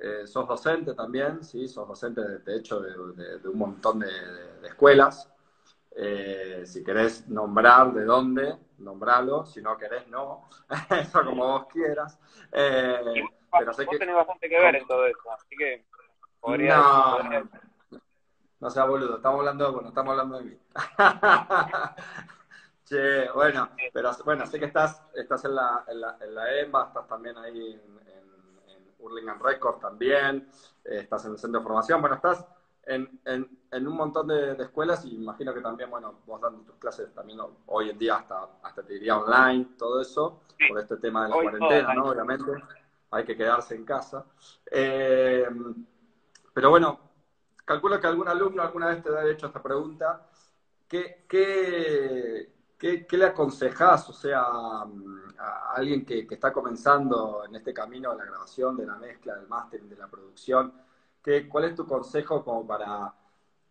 [0.00, 4.08] eh, sos docente también, sí, sos docente de, hecho de, de, un montón de,
[4.66, 5.32] escuelas.
[5.90, 10.48] Eh, si querés nombrar de dónde, nombralo, si no querés, no,
[10.90, 12.18] eso como vos quieras.
[12.52, 13.98] Eh, pero sé vos que...
[13.98, 15.86] tenés bastante que ver en todo eso, así que
[16.40, 16.76] podría...
[16.76, 17.50] No,
[18.60, 20.58] no sea boludo, estamos hablando, bueno, estamos hablando de mí.
[22.84, 26.86] che, bueno, pero bueno, sé que estás, estás en la, en la, en la EMBA,
[26.88, 27.98] estás también ahí en
[28.98, 30.48] Hurlingham Records también,
[30.84, 32.44] eh, estás en el centro de formación, bueno, estás
[32.84, 36.76] en, en, en un montón de, escuelas y imagino que también, bueno, vos dando tus
[36.76, 41.24] clases también hoy en día hasta, hasta te diría online, todo eso, por este tema
[41.24, 42.04] de la cuarentena, ¿no?
[42.06, 42.50] Obviamente,
[43.10, 44.24] hay que quedarse en casa.
[44.70, 45.46] Eh,
[46.52, 46.98] pero bueno,
[47.64, 50.22] calculo que algún alumno alguna vez te ha hecho esta pregunta.
[50.88, 58.12] ¿Qué, qué, qué, le aconsejás, o sea, a alguien que, está comenzando en este camino
[58.12, 60.72] de la grabación, de la mezcla, del máster, de la producción?
[61.50, 63.12] ¿Cuál es tu consejo como para,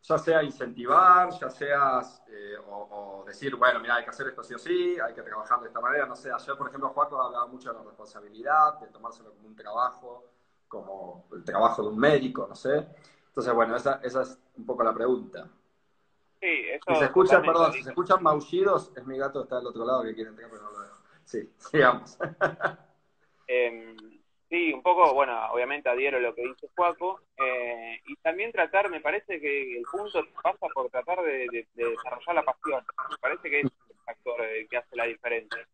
[0.03, 4.53] ya sea incentivar, ya seas, eh, o, decir, bueno, mira, hay que hacer esto sí
[4.53, 7.47] o sí, hay que trabajar de esta manera, no sé, ayer, por ejemplo, Juaco hablaba
[7.47, 10.25] mucho de la responsabilidad, de tomárselo como un trabajo,
[10.67, 12.87] como el trabajo de un médico, no sé.
[13.27, 15.47] Entonces, bueno, esa, esa es un poco la pregunta.
[16.39, 19.57] Sí, eso si se escuchan, perdón, si se escuchan maullidos, es mi gato que está
[19.57, 20.95] del otro lado que quiere entrar, pero no lo dejo.
[21.23, 22.17] Sí, sigamos.
[23.47, 23.95] eh,
[24.49, 28.89] Sí, un poco, bueno, obviamente adhiero a lo que dice Juaco, eh, y también tratar,
[28.89, 33.59] me parece que el punto pasa por tratar de, desarrollar la pasión, me parece que
[33.59, 35.67] es el factor eh, que hace la diferencia,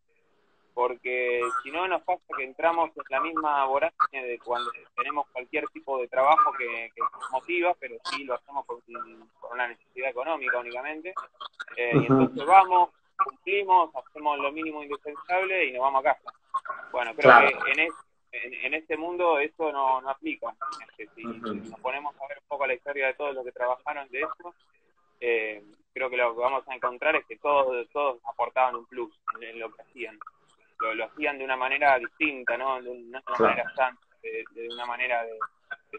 [0.74, 5.66] porque si no nos pasa que entramos en la misma vorágine de cuando tenemos cualquier
[5.68, 8.80] tipo de trabajo que, nos motiva, pero sí lo hacemos por,
[9.52, 11.14] una necesidad económica únicamente,
[11.76, 12.90] eh, y entonces vamos,
[13.24, 16.32] cumplimos, hacemos lo mínimo indispensable y nos vamos a casa.
[16.90, 17.88] Bueno, creo que en,
[18.32, 20.54] en, este mundo eso no, no aplica.
[21.14, 24.20] si nos ponemos a ver un poco la historia de todos los que trabajaron de
[24.20, 24.54] eso,
[25.20, 29.12] eh, creo que lo que vamos a encontrar es que todos, todos aportaban un plus
[29.40, 30.18] en, lo que hacían.
[30.80, 32.82] Lo, hacían de una manera distinta, ¿no?
[32.82, 35.38] De una, manera santa, de, una manera de,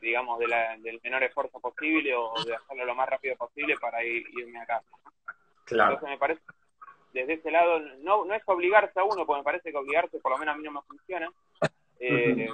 [0.02, 4.04] digamos, de la, del menor esfuerzo posible o de hacerlo lo más rápido posible para
[4.04, 4.88] irme a casa.
[5.66, 5.94] Claro.
[5.94, 6.42] Entonces me parece,
[7.14, 10.32] desde ese lado, no, no es obligarse a uno, porque me parece que obligarse por
[10.32, 11.32] lo menos a mí no me funciona,
[12.00, 12.50] eh,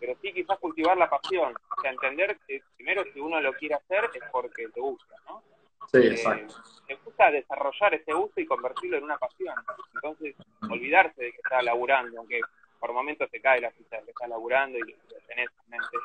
[0.00, 3.76] pero sí quizás cultivar la pasión, o sea, entender que primero si uno lo quiere
[3.76, 5.42] hacer es porque te gusta, ¿no?
[5.86, 6.54] Sí, eh, exacto.
[6.86, 9.54] te gusta desarrollar ese gusto y convertirlo en una pasión.
[9.94, 10.34] Entonces,
[10.68, 12.40] olvidarse de que está laburando, aunque
[12.78, 15.98] por momentos se cae la ficha de que está laburando y lo tenés en mente.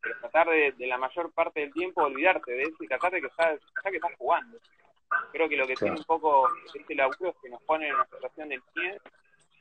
[0.00, 3.26] Pero tratar de, la mayor parte del tiempo olvidarte de eso y tratar de que
[3.28, 4.58] estás, que estás jugando.
[5.32, 8.04] Creo que lo que tiene un poco este laburo es que nos pone en una
[8.06, 9.00] situación del pie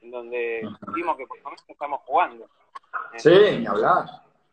[0.01, 2.49] en donde decimos que por momentos estamos jugando.
[3.15, 4.05] Sí, ni hablar,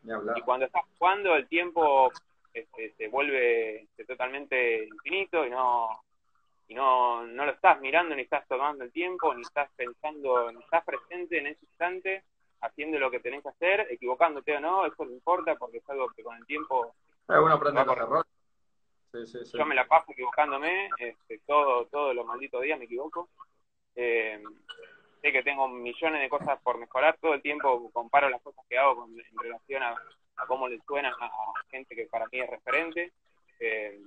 [0.03, 0.37] ni hablar.
[0.37, 2.11] Y cuando estás jugando el tiempo
[2.55, 5.89] este, se vuelve este, totalmente infinito y no
[6.67, 10.63] y no, no lo estás mirando ni estás tomando el tiempo ni estás pensando ni
[10.63, 12.23] estás presente en ese instante
[12.61, 16.07] haciendo lo que tenés que hacer equivocándote o no eso no importa porque es algo
[16.15, 16.95] que con el tiempo
[17.27, 18.31] uno aprende con errores.
[19.53, 23.29] Yo me la paso equivocándome este, todo todos los malditos días me equivoco.
[23.95, 24.41] Eh,
[25.21, 28.77] sé que tengo millones de cosas por mejorar todo el tiempo comparo las cosas que
[28.77, 29.95] hago en relación a
[30.37, 31.31] a cómo le suena a
[31.69, 33.11] gente que para mí es referente.
[33.59, 33.99] Eh,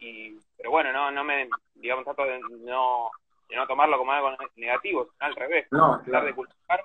[0.00, 3.10] y, pero bueno, no, no me, digamos, trato de no,
[3.48, 6.84] de no tomarlo como algo negativo, sino al revés, no, tratar de cultivar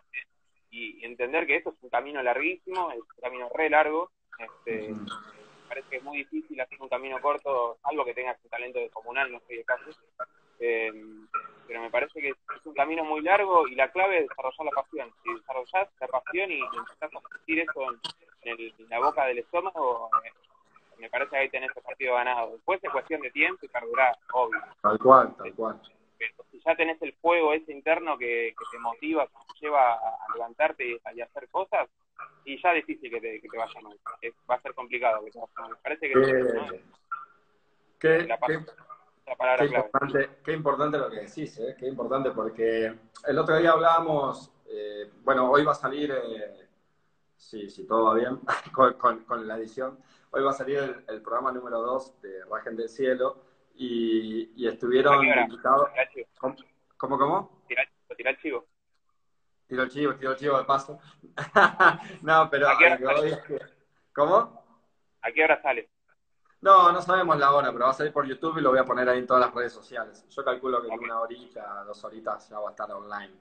[0.72, 4.12] y, entender que esto es un camino larguísimo, es un camino re largo.
[4.38, 8.50] Este, Me parece que es muy difícil hacer un camino corto, algo que tengas un
[8.50, 9.90] talento de comunal, no soy de caso.
[10.60, 10.92] Eh,
[11.68, 14.82] pero me parece que es un camino muy largo y la clave es desarrollar la
[14.82, 15.14] pasión.
[15.24, 18.00] Si desarrollas la pasión y empezás a sentir eso en,
[18.44, 20.32] en, la boca del estómago, eh,
[20.98, 22.52] me parece que ahí tenés el partido ganado.
[22.52, 24.60] Después es cuestión de tiempo y perdurar, obvio.
[24.82, 25.82] Tal cual, tal cual.
[26.18, 30.34] Pero si ya tenés el fuego ese interno que, te motiva, que te lleva a
[30.34, 31.88] levantarte y a hacer cosas,
[32.46, 33.98] y ya es difícil que te, que te vaya mal.
[34.50, 35.70] va a ser complicado que te vaya mal.
[35.72, 36.82] Me parece que...
[38.00, 38.60] ¿Qué, la qué,
[39.58, 41.76] qué, importante, qué importante lo que decís, ¿eh?
[41.78, 42.94] qué importante, porque
[43.28, 46.69] el otro día hablábamos, eh, bueno, hoy va a salir eh,
[47.40, 48.38] Sí, sí, todo va bien
[49.26, 49.98] con, la edición.
[50.32, 53.42] Hoy va a salir el, programa número 2 de Rajen del Cielo
[53.76, 55.90] y, estuvieron invitados.
[56.38, 56.56] ¿Cómo,
[56.98, 57.18] cómo?
[57.18, 57.64] cómo?
[57.68, 57.84] Tira,
[58.30, 58.66] el chivo.
[59.68, 61.00] Tiro el chivo, tiro el chivo de paso.
[62.22, 62.68] no, pero.
[64.14, 64.66] ¿Cómo?
[65.22, 65.90] ¿A qué hora sale?
[66.62, 68.86] No, no sabemos la hora, pero va a salir por YouTube y lo voy a
[68.86, 70.28] poner ahí en todas las redes sociales.
[70.30, 73.34] Yo calculo que en una horita, dos horitas ya va a estar online.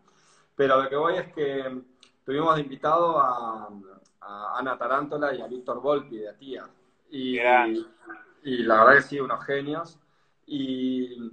[0.55, 1.83] Pero lo que voy es que
[2.29, 3.71] tuvimos invitado a,
[4.21, 6.69] Ana Tarántola y a Víctor Volpi de Atía.
[7.11, 9.99] Y, y, la verdad que sí, unos genios.
[10.45, 11.33] Y,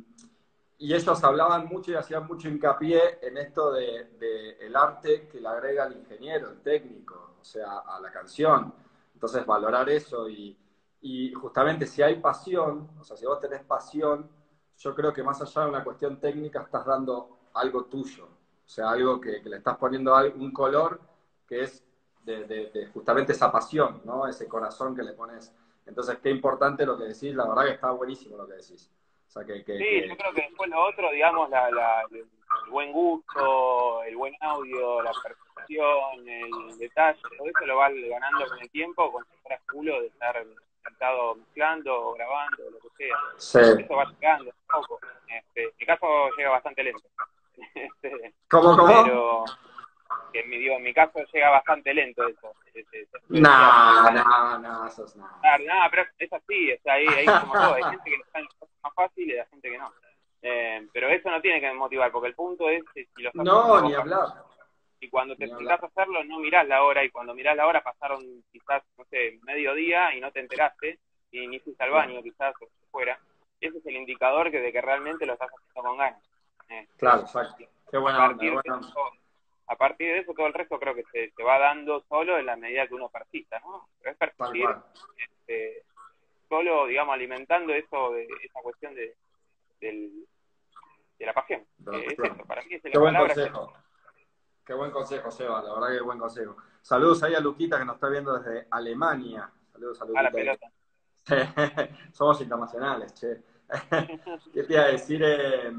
[0.78, 5.42] y, ellos hablaban mucho y hacían mucho hincapié en esto de, de, el arte que
[5.42, 8.74] le agrega el ingeniero, el técnico, o sea, a la canción.
[9.14, 10.58] Entonces, valorar eso y,
[11.02, 14.30] y justamente si hay pasión, o sea, si vos tenés pasión,
[14.78, 18.30] yo creo que más allá de una cuestión técnica estás dando algo tuyo.
[18.66, 21.00] O sea, algo que, le estás poniendo un color
[21.48, 21.84] que es
[22.24, 24.28] de, justamente esa pasión, ¿no?
[24.28, 25.54] Ese corazón que le pones.
[25.86, 28.92] Entonces, qué importante lo que decís, la verdad que está buenísimo lo que decís.
[29.28, 31.68] O sea, que, sí, yo creo que después lo otro, digamos, la,
[32.12, 32.26] el
[32.72, 38.60] buen gusto, el buen audio, la percepción, el detalle, todo eso lo va ganando con
[38.60, 40.44] el tiempo, con si culo de estar
[40.84, 43.18] sentado mezclando, grabando, lo que sea.
[43.38, 43.84] Sí.
[43.84, 45.00] Eso va llegando un poco.
[45.28, 47.08] Este, en mi caso llega bastante lento.
[47.76, 49.04] Este, ¿Cómo, cómo?
[49.04, 49.46] Pero
[50.32, 52.54] que en mi, en mi caso llega bastante lento eso.
[53.30, 55.58] No, no, no, eso es nada.
[55.60, 58.50] No, pero es así, o sea, ahí, ahí como todo, hay gente que le salen
[58.84, 59.94] más fácil y hay gente que no.
[60.42, 63.94] Eh, pero eso no tiene que motivar, porque el punto es si lo No, ni
[63.94, 64.28] hablar.
[65.00, 67.84] Y cuando te sentás a hacerlo, no mirás la hora, y cuando mirás la hora
[67.84, 71.00] pasaron quizás, no sé, medio día y no te enteraste,
[71.32, 73.20] y ni fuiste al baño quizás, o fuera.
[73.60, 76.22] Ese es el indicador que de que realmente lo estás haciendo con ganas.
[76.70, 77.66] Eh, claro, exacto.
[77.90, 78.26] Qué buena
[79.68, 82.46] a partir de eso, todo el resto creo que se, se, va dando solo en
[82.46, 83.90] la medida que uno persista, ¿no?
[84.00, 84.68] Pero es persistir
[85.18, 85.84] este,
[86.48, 89.16] solo, digamos, alimentando eso, de, esa cuestión de,
[89.82, 90.28] del,
[91.18, 91.66] de la pasión.
[91.94, 93.74] es eso, para mí es Qué buen consejo.
[94.64, 96.58] Qué buen consejo, Seba, la verdad que buen consejo.
[96.82, 99.50] Saludos ahí a Luquita que nos está viendo desde Alemania.
[99.72, 100.20] Saludos a Luquita.
[100.20, 100.72] A la pelota.
[102.12, 103.44] Somos internacionales, che.
[104.54, 105.22] ¿Qué te iba a decir?
[105.24, 105.72] Eh,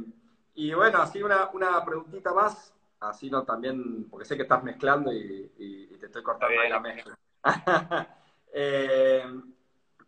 [0.57, 5.13] y bueno, así una, una preguntita más, así no también, porque sé que estás mezclando
[5.13, 5.51] y,
[6.01, 7.19] te estoy cortando ahí la mezcla.
[8.59, 9.23] Eh,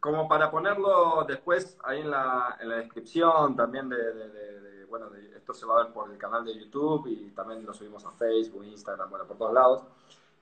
[0.00, 5.66] como para ponerlo después ahí en la, en la descripción también de, bueno, esto se
[5.66, 9.10] va a ver por el canal de YouTube y también lo subimos a Facebook, Instagram,
[9.10, 9.82] bueno, por todos lados.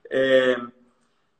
[0.09, 0.55] Eh,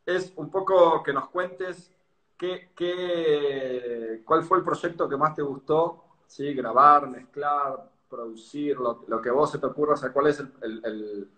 [0.06, 1.90] es un poco que nos cuentes
[2.38, 6.54] qué, qué, cuál fue el proyecto que más te gustó, ¿sí?
[6.54, 11.30] grabar, mezclar, producir, lo, que vos se te ocurra, o sea, cuál es el,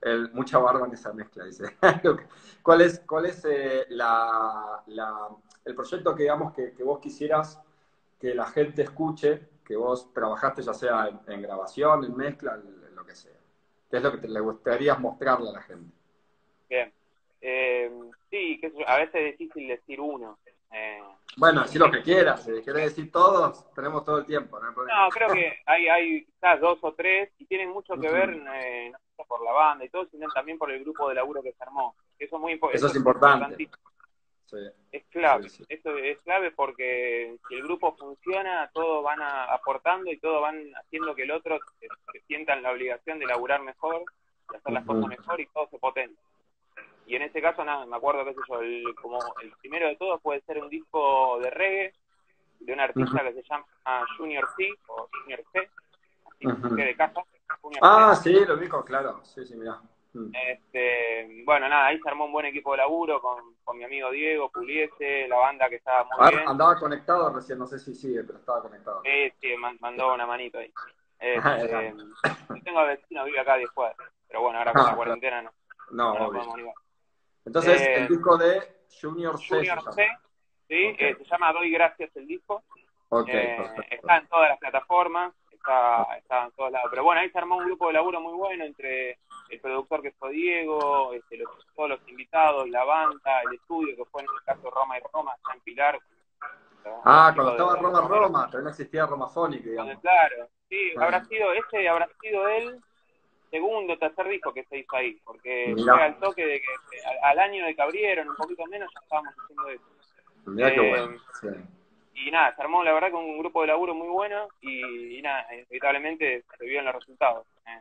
[0.00, 1.64] el, mucha barba en esa mezcla, dice.
[2.62, 4.82] ¿Cuál es, cuál es eh, la,
[5.64, 7.60] el proyecto que, digamos, que, vos quisieras
[8.20, 13.04] que la gente escuche, que vos trabajaste ya sea en, grabación, en mezcla, en, lo
[13.04, 13.36] que sea?
[13.90, 15.94] ¿Qué es lo que te, le gustaría mostrarle a la gente?
[16.68, 16.92] Bien.
[17.40, 17.90] Eh,
[18.30, 20.38] sí, que a veces es difícil decir uno.
[20.70, 21.02] Eh,
[21.36, 24.58] bueno, decir lo que quieras, si querés decir todos, tenemos todo el tiempo.
[24.60, 28.90] No, creo que hay, hay quizás dos o tres y tienen mucho que ver, eh,
[28.92, 31.52] no solo por la banda y todo, sino también por el grupo de laburo que
[31.52, 31.96] se armó.
[32.18, 33.68] Eso es muy Eso, es importante.
[34.92, 40.40] Es clave, eso es clave porque si el grupo funciona, todos van aportando y todos
[40.42, 44.04] van haciendo que el otro se, sientan la obligación de laburar mejor,
[44.50, 46.22] de hacer las cosas mejor y todo se potencia.
[47.06, 49.96] Y en ese caso, nada, me acuerdo, qué sé yo, el, como el primero de
[49.96, 51.92] todos puede ser un disco de reggae
[52.60, 53.66] de un artista que se llama
[54.16, 55.70] Junior C o Junior C,
[56.26, 57.22] así que de casa.
[57.82, 59.80] ah, sí, lo dijo, claro, sí, sí, mira.
[60.14, 60.30] Mm.
[60.32, 64.10] Este, bueno, nada, ahí se armó un buen equipo de laburo con, con mi amigo
[64.10, 66.48] Diego Puliese, la banda que estaba muy bien.
[66.48, 69.02] Andaba conectado recién, no sé si sigue, pero estaba conectado.
[69.02, 69.48] Sí, sí,
[69.80, 70.72] mandó una manito ahí.
[71.18, 71.94] Este,
[72.48, 75.42] yo tengo vecino, vive acá a 10 cuadras, pero bueno, ahora con la ah, cuarentena
[75.42, 75.50] no.
[75.90, 76.74] No, no, no
[77.44, 78.62] entonces, el eh, disco de
[79.00, 79.56] Junior C.
[79.56, 80.08] Junior C,
[80.68, 82.62] sí, eh, se llama Doy Gracias el disco.
[83.28, 83.58] Eh,
[83.90, 86.88] está en todas las plataformas, está, está en todos lados.
[86.90, 89.18] Pero bueno, ahí se armó un grupo de laburo muy bueno entre
[89.50, 94.04] el productor que fue Diego, este, los, todos los invitados, la banda, el estudio que
[94.06, 95.98] fue en el caso Roma y Roma, San Pilar.
[97.04, 99.98] Ah, cuando estaba Roma Roma, todavía no existía Roma Sonic, digamos.
[100.00, 102.82] Claro, sí, habrá sido, ese habrá sido él
[103.54, 106.66] segundo, tercer disco que se hizo ahí, porque llega el toque de que
[107.22, 109.84] al, año de que abrieron, un poquito menos, ya estábamos haciendo eso.
[110.58, 111.64] Eh,
[112.14, 115.46] y nada, se armó la verdad con un grupo de laburo muy bueno y, nada,
[115.54, 117.46] inevitablemente se vio en los resultados.
[117.68, 117.80] Eh.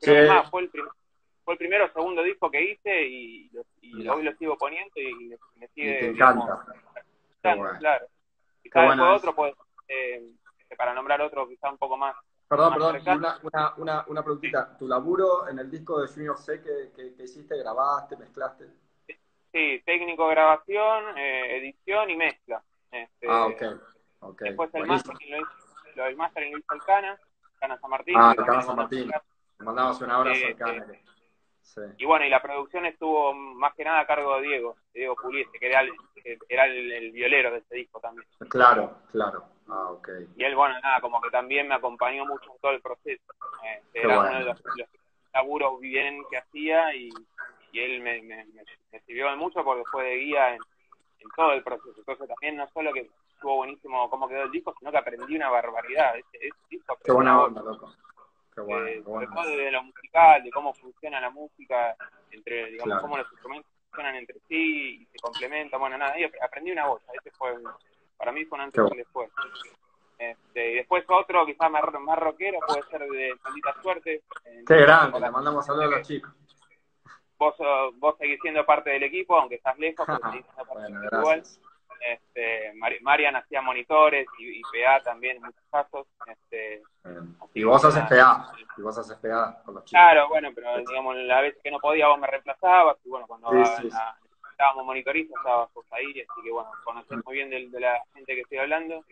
[0.00, 0.70] Pero fue el,
[1.44, 3.50] fue el primero o segundo disco que hice y,
[3.82, 6.00] y hoy lo sigo poniendo y me, sigue.
[6.00, 6.64] Me encanta.
[7.42, 8.06] Claro.
[8.62, 9.54] Quizá después otro, pues,
[9.86, 10.30] eh,
[10.78, 12.16] para nombrar otro quizá un poco más
[12.50, 14.76] Perdón, perdón, una, una, una, una, preguntita.
[14.76, 18.64] ¿Tu laburo en el disco de Junior C que, que, hiciste, grabaste, mezclaste?
[19.52, 22.60] Sí, técnico de grabación, eh, edición y mezcla.
[22.90, 23.62] Este, ah, ok.
[24.18, 24.48] okay.
[24.48, 25.50] Después el mastering lo hizo,
[25.94, 27.20] lo del mastering lo hizo el Cana,
[27.60, 28.14] Cana San Martín.
[28.18, 29.10] Ah, el Cana San Martín.
[29.60, 30.86] mandamos un abrazo al Cana.
[31.62, 31.82] Sí.
[31.98, 35.56] Y bueno, y la producción estuvo más que nada a cargo de Diego, Diego Puliese,
[35.56, 35.92] que era el,
[36.48, 38.26] era el violero de este disco también.
[38.48, 39.44] Claro, claro.
[39.70, 40.26] Ah, okay.
[40.36, 43.22] Y él, bueno, nada, como que también me acompañó mucho en todo el proceso.
[43.76, 44.62] Este, era uno de los,
[45.32, 47.08] laburos bien que hacía y,
[47.72, 48.44] y él me, me,
[48.90, 50.60] me, sirvió mucho porque fue de guía en,
[51.36, 51.94] todo el proceso.
[51.96, 55.50] Entonces también no solo que estuvo buenísimo cómo quedó el disco, sino que aprendí una
[55.50, 56.16] barbaridad.
[56.16, 57.92] Ese, disco Qué buena onda, loco.
[58.54, 61.94] Qué bueno, eh, de lo musical, de cómo funciona la música,
[62.32, 65.78] entre, digamos, cómo los instrumentos funcionan entre sí y se complementan.
[65.78, 67.02] Bueno, nada, aprendí una voz.
[67.12, 67.54] Ese fue
[68.20, 69.30] para mí fue un antes y después.
[70.18, 74.22] Este, y después otro, quizás más, más rockero, puede ser de Maldita Suerte.
[74.66, 76.30] Qué grande, le mandamos saludos a los chicos.
[77.38, 77.54] Vos,
[77.94, 81.42] vos seguís siendo parte del equipo, aunque estás lejos, pero seguís siendo parte del igual.
[82.00, 86.06] Este, Marian hacía monitores y, PA también en muchos casos.
[86.26, 86.82] Este,
[87.54, 89.98] y vos haces PA, y vos haces PA con los chicos.
[89.98, 93.48] Claro, bueno, pero digamos, la vez que no podía vos me reemplazabas, y bueno, cuando
[93.64, 93.90] sí,
[94.60, 98.58] estábamos monitoristas, estabas ahí, así que bueno, conoces muy bien de, la gente que estoy
[98.58, 99.06] hablando.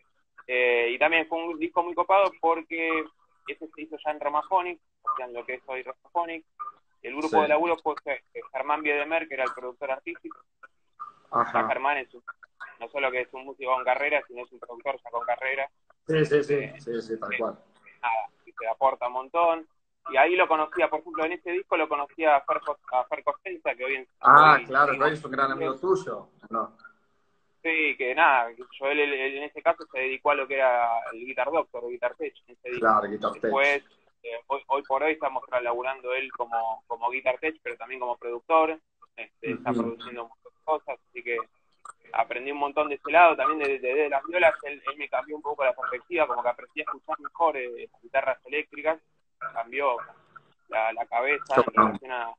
[0.46, 3.02] Eh, y también fue un disco muy copado porque
[3.46, 6.44] ese se hizo ya en Romaphonic, o sea, en lo que es hoy Romaphonic.
[7.02, 7.94] El grupo de laburo fue
[8.52, 10.38] Germán Biedemer, que era el productor artístico.
[11.30, 11.66] Ajá.
[11.66, 15.11] Germán es no solo que es un músico con carrera, sino es un productor ya
[15.11, 15.70] con carrera.
[16.06, 17.58] Sí, sí, sí, eh, sí, sí, tal cual.
[18.02, 19.68] Nada, y te aporta un montón
[20.11, 22.61] y ahí lo conocía, por ejemplo, en este disco lo conocía a Fer,
[22.92, 26.77] a Costenza, que hoy en Ah, claro, que hoy es un gran amigo tuyo, ¿no?
[27.62, 31.25] Sí, que nada, yo él, en ese caso se dedicó a lo que era el
[31.25, 32.87] Guitar Doctor, el Guitar Tech, en ese disco.
[32.87, 33.42] Claro, Guitar Tech.
[33.42, 33.85] Después,
[34.23, 38.79] eh, hoy, por hoy estamos laburando él como, como Guitar Tech, pero también como productor,
[39.16, 41.37] este, está produciendo muchas cosas, así que
[42.12, 45.64] aprendí un montón de ese lado, también de, las violas, él, me cambió un poco
[45.64, 48.99] la perspectiva, como que aprendí a escuchar mejor eh, guitarras eléctricas,
[49.53, 49.97] cambió
[50.68, 52.32] la, la cabeza en relación a,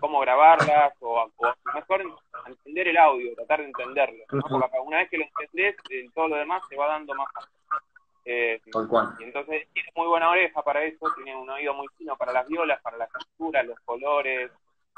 [0.00, 2.04] cómo grabarlas o, a, mejor
[2.46, 4.24] entender el audio, tratar de entenderlo.
[4.28, 5.76] Porque una vez que lo entendés,
[6.14, 7.28] todo lo demás se va dando más
[8.24, 8.60] eh,
[9.18, 12.46] y entonces tiene muy buena oreja para eso, tiene un oído muy fino para las
[12.46, 14.50] violas, para las texturas, los colores.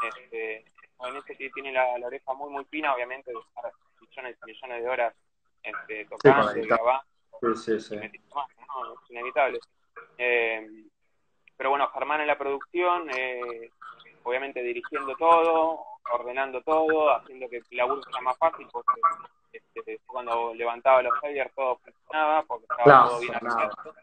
[0.02, 4.88] Este, en ese tiene la, oreja muy muy fina, obviamente, para millones y millones de
[4.88, 5.14] horas
[5.62, 7.04] este, tocando, sí, grabando.
[7.40, 7.96] Sí, sí, sí.
[7.96, 9.58] Es inevitable.
[10.18, 10.68] Eh,
[11.56, 13.70] pero bueno, Germán en la producción, eh,
[14.22, 19.00] obviamente dirigiendo todo, ordenando todo, haciendo que el laburo sea más fácil, porque
[19.52, 23.94] este, cuando levantaba los flyers todo funcionaba, porque estaba todo bien abierto.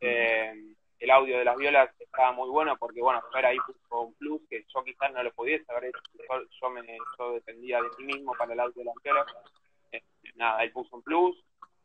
[0.00, 4.14] Eh, el audio de las violas estaba muy bueno porque, bueno, Fer ahí puso un
[4.14, 6.00] plus que yo quizás no lo pudiese haber hecho.
[6.60, 6.82] Yo, me,
[7.18, 9.26] yo dependía de mí mismo para el audio de las violas.
[9.92, 11.36] Este, nada, él puso un plus.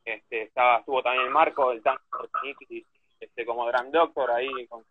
[0.05, 2.03] Este, estaba, estuvo también el marco del tanque
[3.22, 4.84] este, como Grand Doctor ahí con,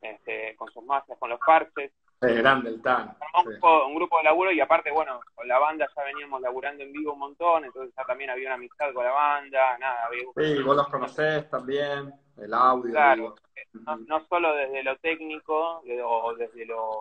[0.00, 1.90] este, con sus masas, con los parches.
[2.20, 3.16] Es grande el tan.
[3.46, 7.14] Un, grupo de laburo y aparte, bueno, con la banda ya veníamos laburando en vivo
[7.14, 10.04] un montón, entonces ya también había una amistad con la banda, nada.
[10.04, 10.24] Había...
[10.36, 12.92] Sí, vos los conocés también, el audio.
[12.92, 13.34] Claro,
[13.72, 17.00] no, no, solo desde lo técnico o desde lo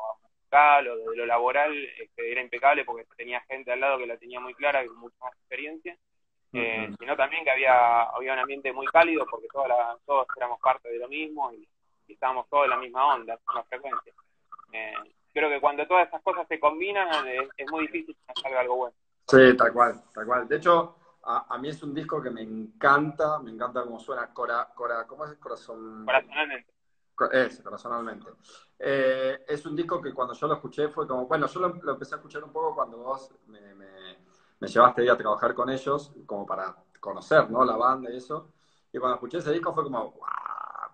[0.49, 4.17] musical o desde lo laboral, este, era impecable porque tenía gente al lado que la
[4.17, 5.97] tenía muy clara y con mucha más experiencia.
[6.51, 10.59] Eh, sino también que había, había un ambiente muy cálido porque toda la, todos éramos
[10.59, 11.67] parte de lo mismo y,
[12.07, 14.11] estábamos todos en la misma onda, en la frecuencia.
[14.71, 14.93] Eh,
[15.31, 18.95] creo que cuando todas esas cosas se combinan es, muy difícil que salga algo bueno.
[19.27, 20.47] Sí, tal cual, tal cual.
[20.47, 24.69] De hecho, a, mí es un disco que me encanta, me encanta cómo suena Cora,
[24.73, 25.37] Cora ¿cómo es?
[25.37, 26.03] Corazón...
[26.05, 26.73] Corazonalmente.
[27.31, 28.27] Es, corazonalmente.
[28.79, 32.15] Eh, es un disco que cuando yo lo escuché fue como, bueno, yo lo, empecé
[32.15, 33.85] a escuchar un poco cuando vos me, me,
[34.67, 37.63] llevaste ahí a trabajar con ellos, como para conocer, ¿no?
[37.63, 38.51] La banda y eso.
[38.91, 40.19] Y cuando escuché ese disco fue como, wow,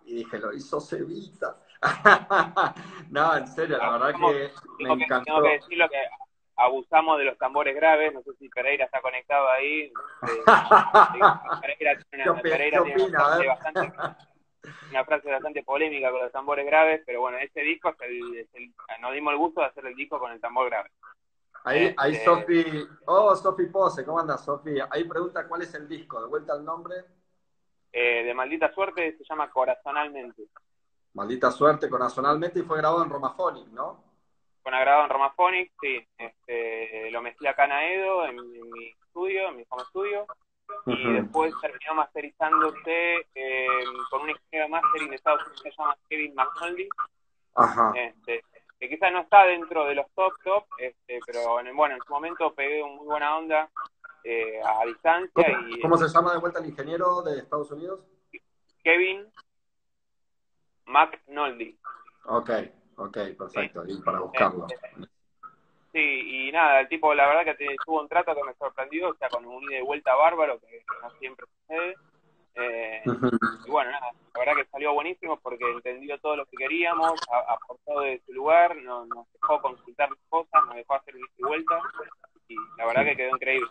[0.05, 1.57] y dije, lo hizo Cevita.
[3.09, 4.51] no, en serio, la verdad que
[4.83, 5.25] me encantó.
[5.25, 5.97] Tengo que decirlo que
[6.57, 9.91] abusamos de los tambores graves, no sé si Pereira está conectado ahí.
[11.61, 13.93] Pereira tiene una, Pereira tiene una, frase bastante,
[14.89, 18.47] una, frase bastante, polémica con los tambores graves, pero bueno, este disco es el, es
[18.53, 20.89] el, nos dimos el gusto de hacer el disco con el tambor grave.
[21.65, 24.75] Ahí, ahí este, Sofi, oh, Sofi Pose, ¿cómo andas, Sofi?
[24.91, 26.95] Ahí pregunta cuál es el disco, de vuelta al nombre.
[27.91, 30.43] Eh, de maldita suerte se llama Corazonalmente.
[31.13, 34.03] Maldita suerte, Corazonalmente, y fue grabado en Romaphonic, ¿no?
[34.61, 36.07] Fue grabado en Romaphonic, sí.
[36.19, 40.27] Este, lo mezclé acá en Aedo, en, mi estudio, en mi home studio,
[40.85, 43.67] y después terminó masterizándose eh,
[44.11, 46.89] con un ingeniero mastering de Estados Unidos que se llama Kevin McNulty.
[47.55, 47.91] Ajá.
[47.95, 48.43] Este,
[48.85, 52.53] que quizás no está dentro de los top top, este, pero bueno, en su momento
[52.53, 53.69] pegué un muy buena onda
[54.23, 55.31] eh, a distancia.
[55.33, 58.01] ¿Cómo, y, ¿Cómo se llama de vuelta el ingeniero de Estados Unidos?
[58.83, 59.25] Kevin
[60.85, 61.77] McNulty.
[62.25, 62.49] Ok,
[62.97, 64.67] ok, perfecto, y para buscarlo.
[65.91, 69.15] Sí, y nada, el tipo, la verdad que tuvo un trato que me sorprendió, o
[69.15, 71.95] sea, con un ida de vuelta bárbaro, que, no siempre sucede.
[72.55, 73.01] Eh,
[73.65, 77.13] y bueno, nada, la verdad que salió buenísimo porque entendió todo lo que queríamos,
[77.49, 81.79] aportó de su lugar, nos, nos dejó consultar las cosas, nos dejó hacer y vuelta,
[82.47, 83.67] y la verdad que quedó increíble.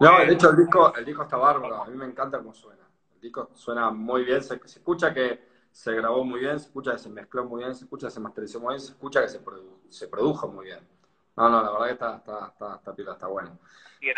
[0.00, 2.82] no, de hecho el disco, el disco está bárbaro, a mí me encanta cómo suena.
[3.14, 5.40] El disco suena muy bien, se, escucha que
[5.70, 8.20] se grabó muy bien, se escucha que se mezcló muy bien, se escucha que se
[8.20, 9.40] masterizó muy bien, se escucha que se,
[9.88, 10.86] se produjo muy bien.
[11.36, 13.58] No, no, la verdad que está, está, está, está, pila, está bueno.
[14.00, 14.08] Sí,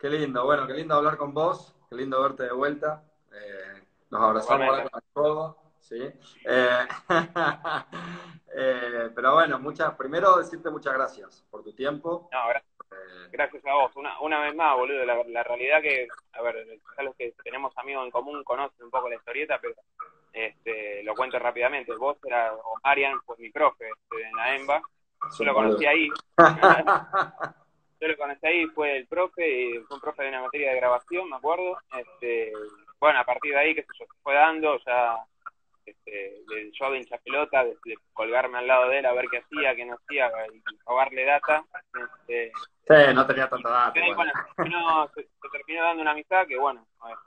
[0.00, 3.04] qué lindo, bueno, qué lindo hablar con vos, qué lindo verte de vuelta.
[3.32, 5.02] Eh, nos abrazamos ahora con
[5.44, 6.02] el ¿sí?
[6.46, 6.88] Eh,
[8.56, 12.28] eh, pero bueno, muchas, primero decirte muchas gracias por tu tiempo.
[12.32, 12.70] No, gracias.
[13.30, 13.94] Gracias a vos.
[13.94, 15.04] Una, una vez más, boludo.
[15.04, 16.66] La, la realidad que, a ver,
[16.98, 19.74] los que tenemos amigos en común conocen un poco la historieta, pero
[20.32, 21.94] este, lo cuento rápidamente.
[21.94, 24.82] Vos era, o Marian fue mi profe este, en la EMBA.
[25.38, 26.08] Yo lo conocí ahí.
[28.00, 31.28] Yo lo conocí ahí, fue el profe, fue un profe de una materia de grabación,
[31.28, 31.76] me acuerdo.
[31.96, 32.50] Este,
[32.98, 35.18] bueno, a partir de ahí, que se fue dando, ya
[35.84, 37.76] este, de yo de hincha pelota, de,
[38.12, 41.64] colgarme al lado de él a ver qué hacía, qué no hacía, y robarle data.
[41.94, 42.52] Este,
[42.88, 43.92] sí, no tenía tanta data.
[43.92, 46.86] se, terminó dando una amistad que, bueno,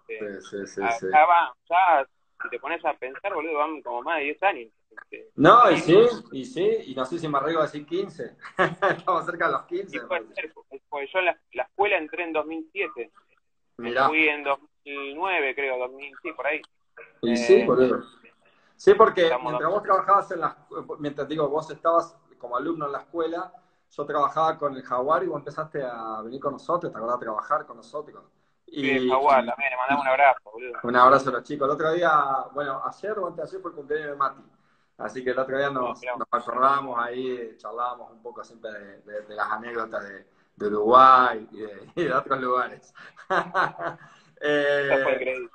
[0.10, 2.08] este, sí, sí, sí, ya, va, ya
[2.44, 4.72] si te pones a pensar, boludo, van como más de 10 años.
[4.91, 5.98] Este, no, y sí,
[6.32, 8.36] y sí, y no sé si me arriesgo a decir 15.
[8.98, 10.00] Estamos cerca de los 15.
[10.89, 13.12] porque yo en la, la, escuela entré en 2007.
[13.78, 14.08] Mirá.
[14.08, 16.62] Fui en 2009, creo, 2000, sí, por ahí.
[17.22, 18.04] Y sí, eh, boludo.
[18.76, 20.58] Sí, porque mientras vos trabajabas en las,
[21.00, 23.54] mientras digo, vos estabas como alumno en la escuela,
[23.89, 27.20] yo trabajaba con el Jaguar y vos empezaste a venir con nosotros, te acordás a
[27.20, 28.24] trabajar con nosotros.
[28.76, 30.80] Y, sí, Jaguar también, le mandamos un abrazo, boludo.
[30.82, 31.68] Un abrazo a los chicos.
[31.68, 32.12] El otro día,
[32.54, 34.42] bueno, ayer o antes de ayer fue el cumpleaños de Mati.
[34.98, 39.52] Así que el otro día nos, nos acordamos ahí, charlábamos un poco siempre de, las
[39.52, 42.94] anécdotas de, Uruguay y de, otros lugares.
[44.42, 45.48] eh.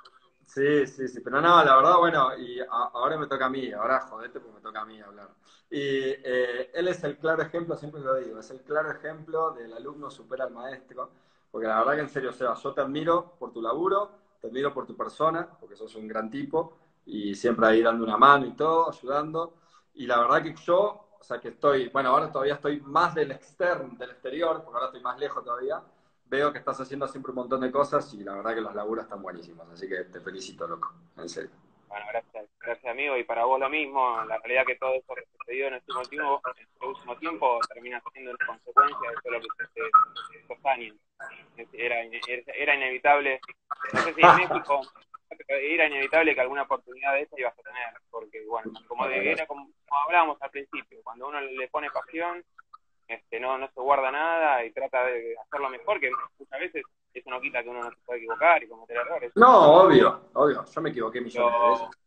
[0.45, 3.99] Sí, sí, sí, pero no, la verdad, bueno, y ahora me toca a mí, ahora
[3.99, 5.29] jodete porque me toca a mí hablar.
[5.69, 9.73] Y eh, él es el claro ejemplo, siempre lo digo, es el claro ejemplo del
[9.73, 11.11] alumno supera al maestro,
[11.51, 14.73] porque la verdad que en serio, sea, yo te admiro por tu laburo, te admiro
[14.73, 16.73] por tu persona, porque sos un gran tipo,
[17.05, 19.53] y siempre ahí dando una mano y todo, ayudando.
[19.95, 23.31] Y la verdad que yo, o sea que estoy, bueno, ahora todavía estoy más del
[23.31, 25.81] externo, del exterior, porque ahora estoy más lejos todavía,
[26.25, 29.03] veo que estás haciendo siempre un montón de cosas y la verdad que los laburos
[29.03, 31.68] están buenísimos, así que te felicito, loco, en serio.
[31.89, 35.25] Bueno, gracias, gracias amigo, y para vos lo mismo, la realidad que todo eso que
[35.35, 39.41] sucedió en este último, en este último tiempo termina siendo una consecuencia de todo lo
[39.41, 40.95] que se estos años.
[41.73, 42.01] Era,
[42.55, 43.41] era inevitable,
[43.91, 44.81] no sé si en México
[45.47, 49.67] era inevitable que alguna oportunidad de esa ibas a tener, porque bueno, como, era como,
[50.05, 52.43] hablábamos al principio, cuando uno le pone pasión,
[53.07, 56.83] este, no, no se guarda nada y trata de hacerlo mejor, que muchas veces
[57.19, 59.31] eso no quita que uno no se puede equivocar y cometer errores.
[59.35, 61.99] No, obvio, obvio, yo me equivoqué millones de veces.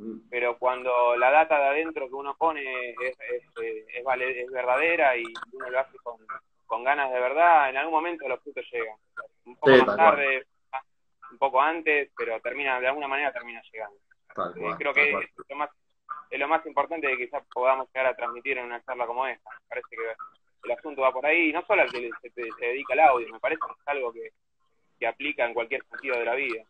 [0.00, 0.28] Mm.
[0.30, 5.24] Pero cuando la data de adentro que uno pone es, es, es, es verdadera y
[5.52, 6.16] uno lo hace con,
[6.66, 8.96] con, ganas de verdad, en algún momento los frutos llegan.
[9.44, 10.46] Un poco más tarde,
[11.32, 13.98] un poco antes, pero termina de alguna manera termina llegando.
[14.56, 15.70] Eh, creo que es lo, más,
[16.30, 19.50] es lo más importante que quizás podamos llegar a transmitir en una charla como esta.
[19.50, 20.14] Me parece que
[20.64, 23.40] el asunto va por ahí, no solo al que se, se dedica al audio, me
[23.40, 24.30] parece que es algo que,
[25.00, 26.62] que aplica en cualquier sentido de la vida.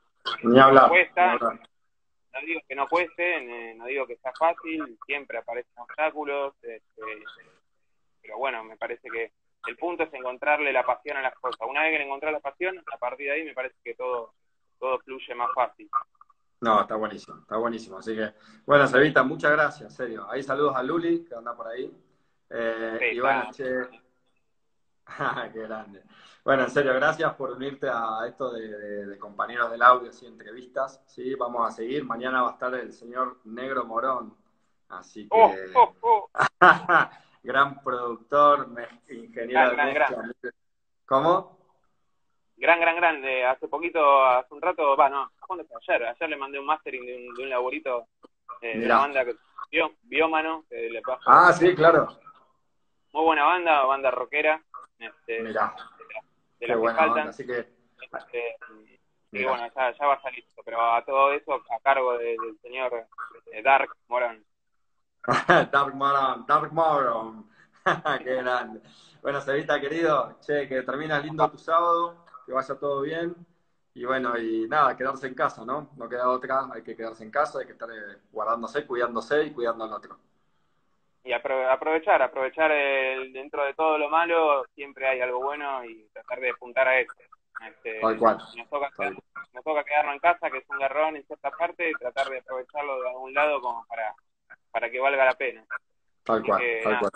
[0.45, 5.76] Ni hablar, cuesta, no digo que no cueste, no digo que sea fácil, siempre aparecen
[5.76, 7.03] obstáculos, este,
[8.22, 9.33] pero bueno, me parece que
[9.66, 11.61] el punto es encontrarle la pasión a las cosas.
[11.68, 14.33] Una vez que encontrar la pasión, a partir de ahí me parece que todo
[14.78, 15.91] todo fluye más fácil.
[16.62, 17.99] No, está buenísimo, está buenísimo.
[17.99, 18.33] Así que,
[18.64, 20.26] bueno, Sevita, muchas gracias, en serio.
[20.31, 21.93] Ahí saludos a Luli, que anda por ahí.
[22.49, 23.83] Eh, y bueno, che.
[25.53, 26.03] Qué grande.
[26.45, 31.03] Bueno, en serio, gracias por unirte a esto de, compañeros del audio y entrevistas.
[31.07, 32.05] Sí, vamos a seguir.
[32.05, 34.35] Mañana va a estar el señor Negro Morón.
[34.89, 35.37] Así que.
[35.37, 36.31] Oh, oh, oh.
[37.43, 38.69] gran productor,
[39.09, 40.53] ingeniero de
[41.07, 41.59] ¿Cómo?
[42.57, 43.45] gran, gran, grande.
[43.45, 45.79] Hace poquito, hace un rato, va, no, ¿cuándo fue?
[45.81, 48.07] Ayer, ayer le mandé un mastering de un, de un laborito
[48.61, 49.35] eh, de la banda que
[50.03, 51.23] Biómano, que le pasó.
[51.27, 52.09] Ah, sí, claro.
[53.13, 54.63] Muy buena banda, banda rockera.
[54.99, 55.75] Este, Mirá.
[56.59, 57.29] De, la que faltan.
[57.29, 57.59] así que...
[58.01, 58.57] Este,
[59.33, 62.59] y bueno, ya, ya va a salir, pero a todo eso a cargo de, del
[62.63, 63.07] señor
[63.53, 64.45] eh, Dark Moron.
[65.71, 67.49] Dark Moron, Dark Moron.
[68.25, 68.81] Qué grande.
[69.23, 73.35] Bueno, Sevita, querido, che, que termina lindo tu sábado que vaya todo bien.
[73.95, 75.91] Y bueno, y nada, quedarse en casa, ¿no?
[75.97, 79.53] No queda otra, hay que quedarse en casa, hay que estar eh, guardándose, cuidándose y
[79.53, 80.19] cuidando al otro.
[81.23, 86.41] Y aprovechar, aprovechar el, dentro de todo lo malo, siempre hay algo bueno y tratar
[86.41, 87.12] de apuntar a eso.
[87.68, 88.01] Este.
[88.01, 88.18] Nos
[88.71, 88.91] toca,
[89.53, 92.39] nos toca quedarnos en casa, que es un garrón en cierta parte, y tratar de
[92.39, 94.14] aprovecharlo de algún lado como para,
[94.71, 95.64] para que valga la pena.
[96.25, 97.12] Tal cual, tal cual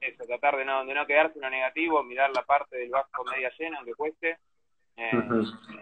[0.00, 3.24] eso, tratar de no, de no quedarse en lo negativo, mirar la parte del vasco
[3.24, 4.38] media llena, aunque cueste,
[4.96, 5.10] eh,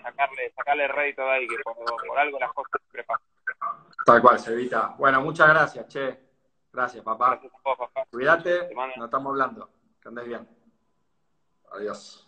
[0.02, 3.26] sacarle, sacarle rédito de ahí, que por, algo las cosas se pasan.
[4.04, 4.94] Tal cual, Sevita.
[4.98, 6.33] Bueno, muchas gracias, che.
[6.74, 7.38] Gracias, papá.
[7.40, 7.52] Gracias.
[8.10, 9.70] Cuídate, nos estamos hablando.
[10.02, 10.48] Que andes bien.
[11.70, 12.23] Adiós.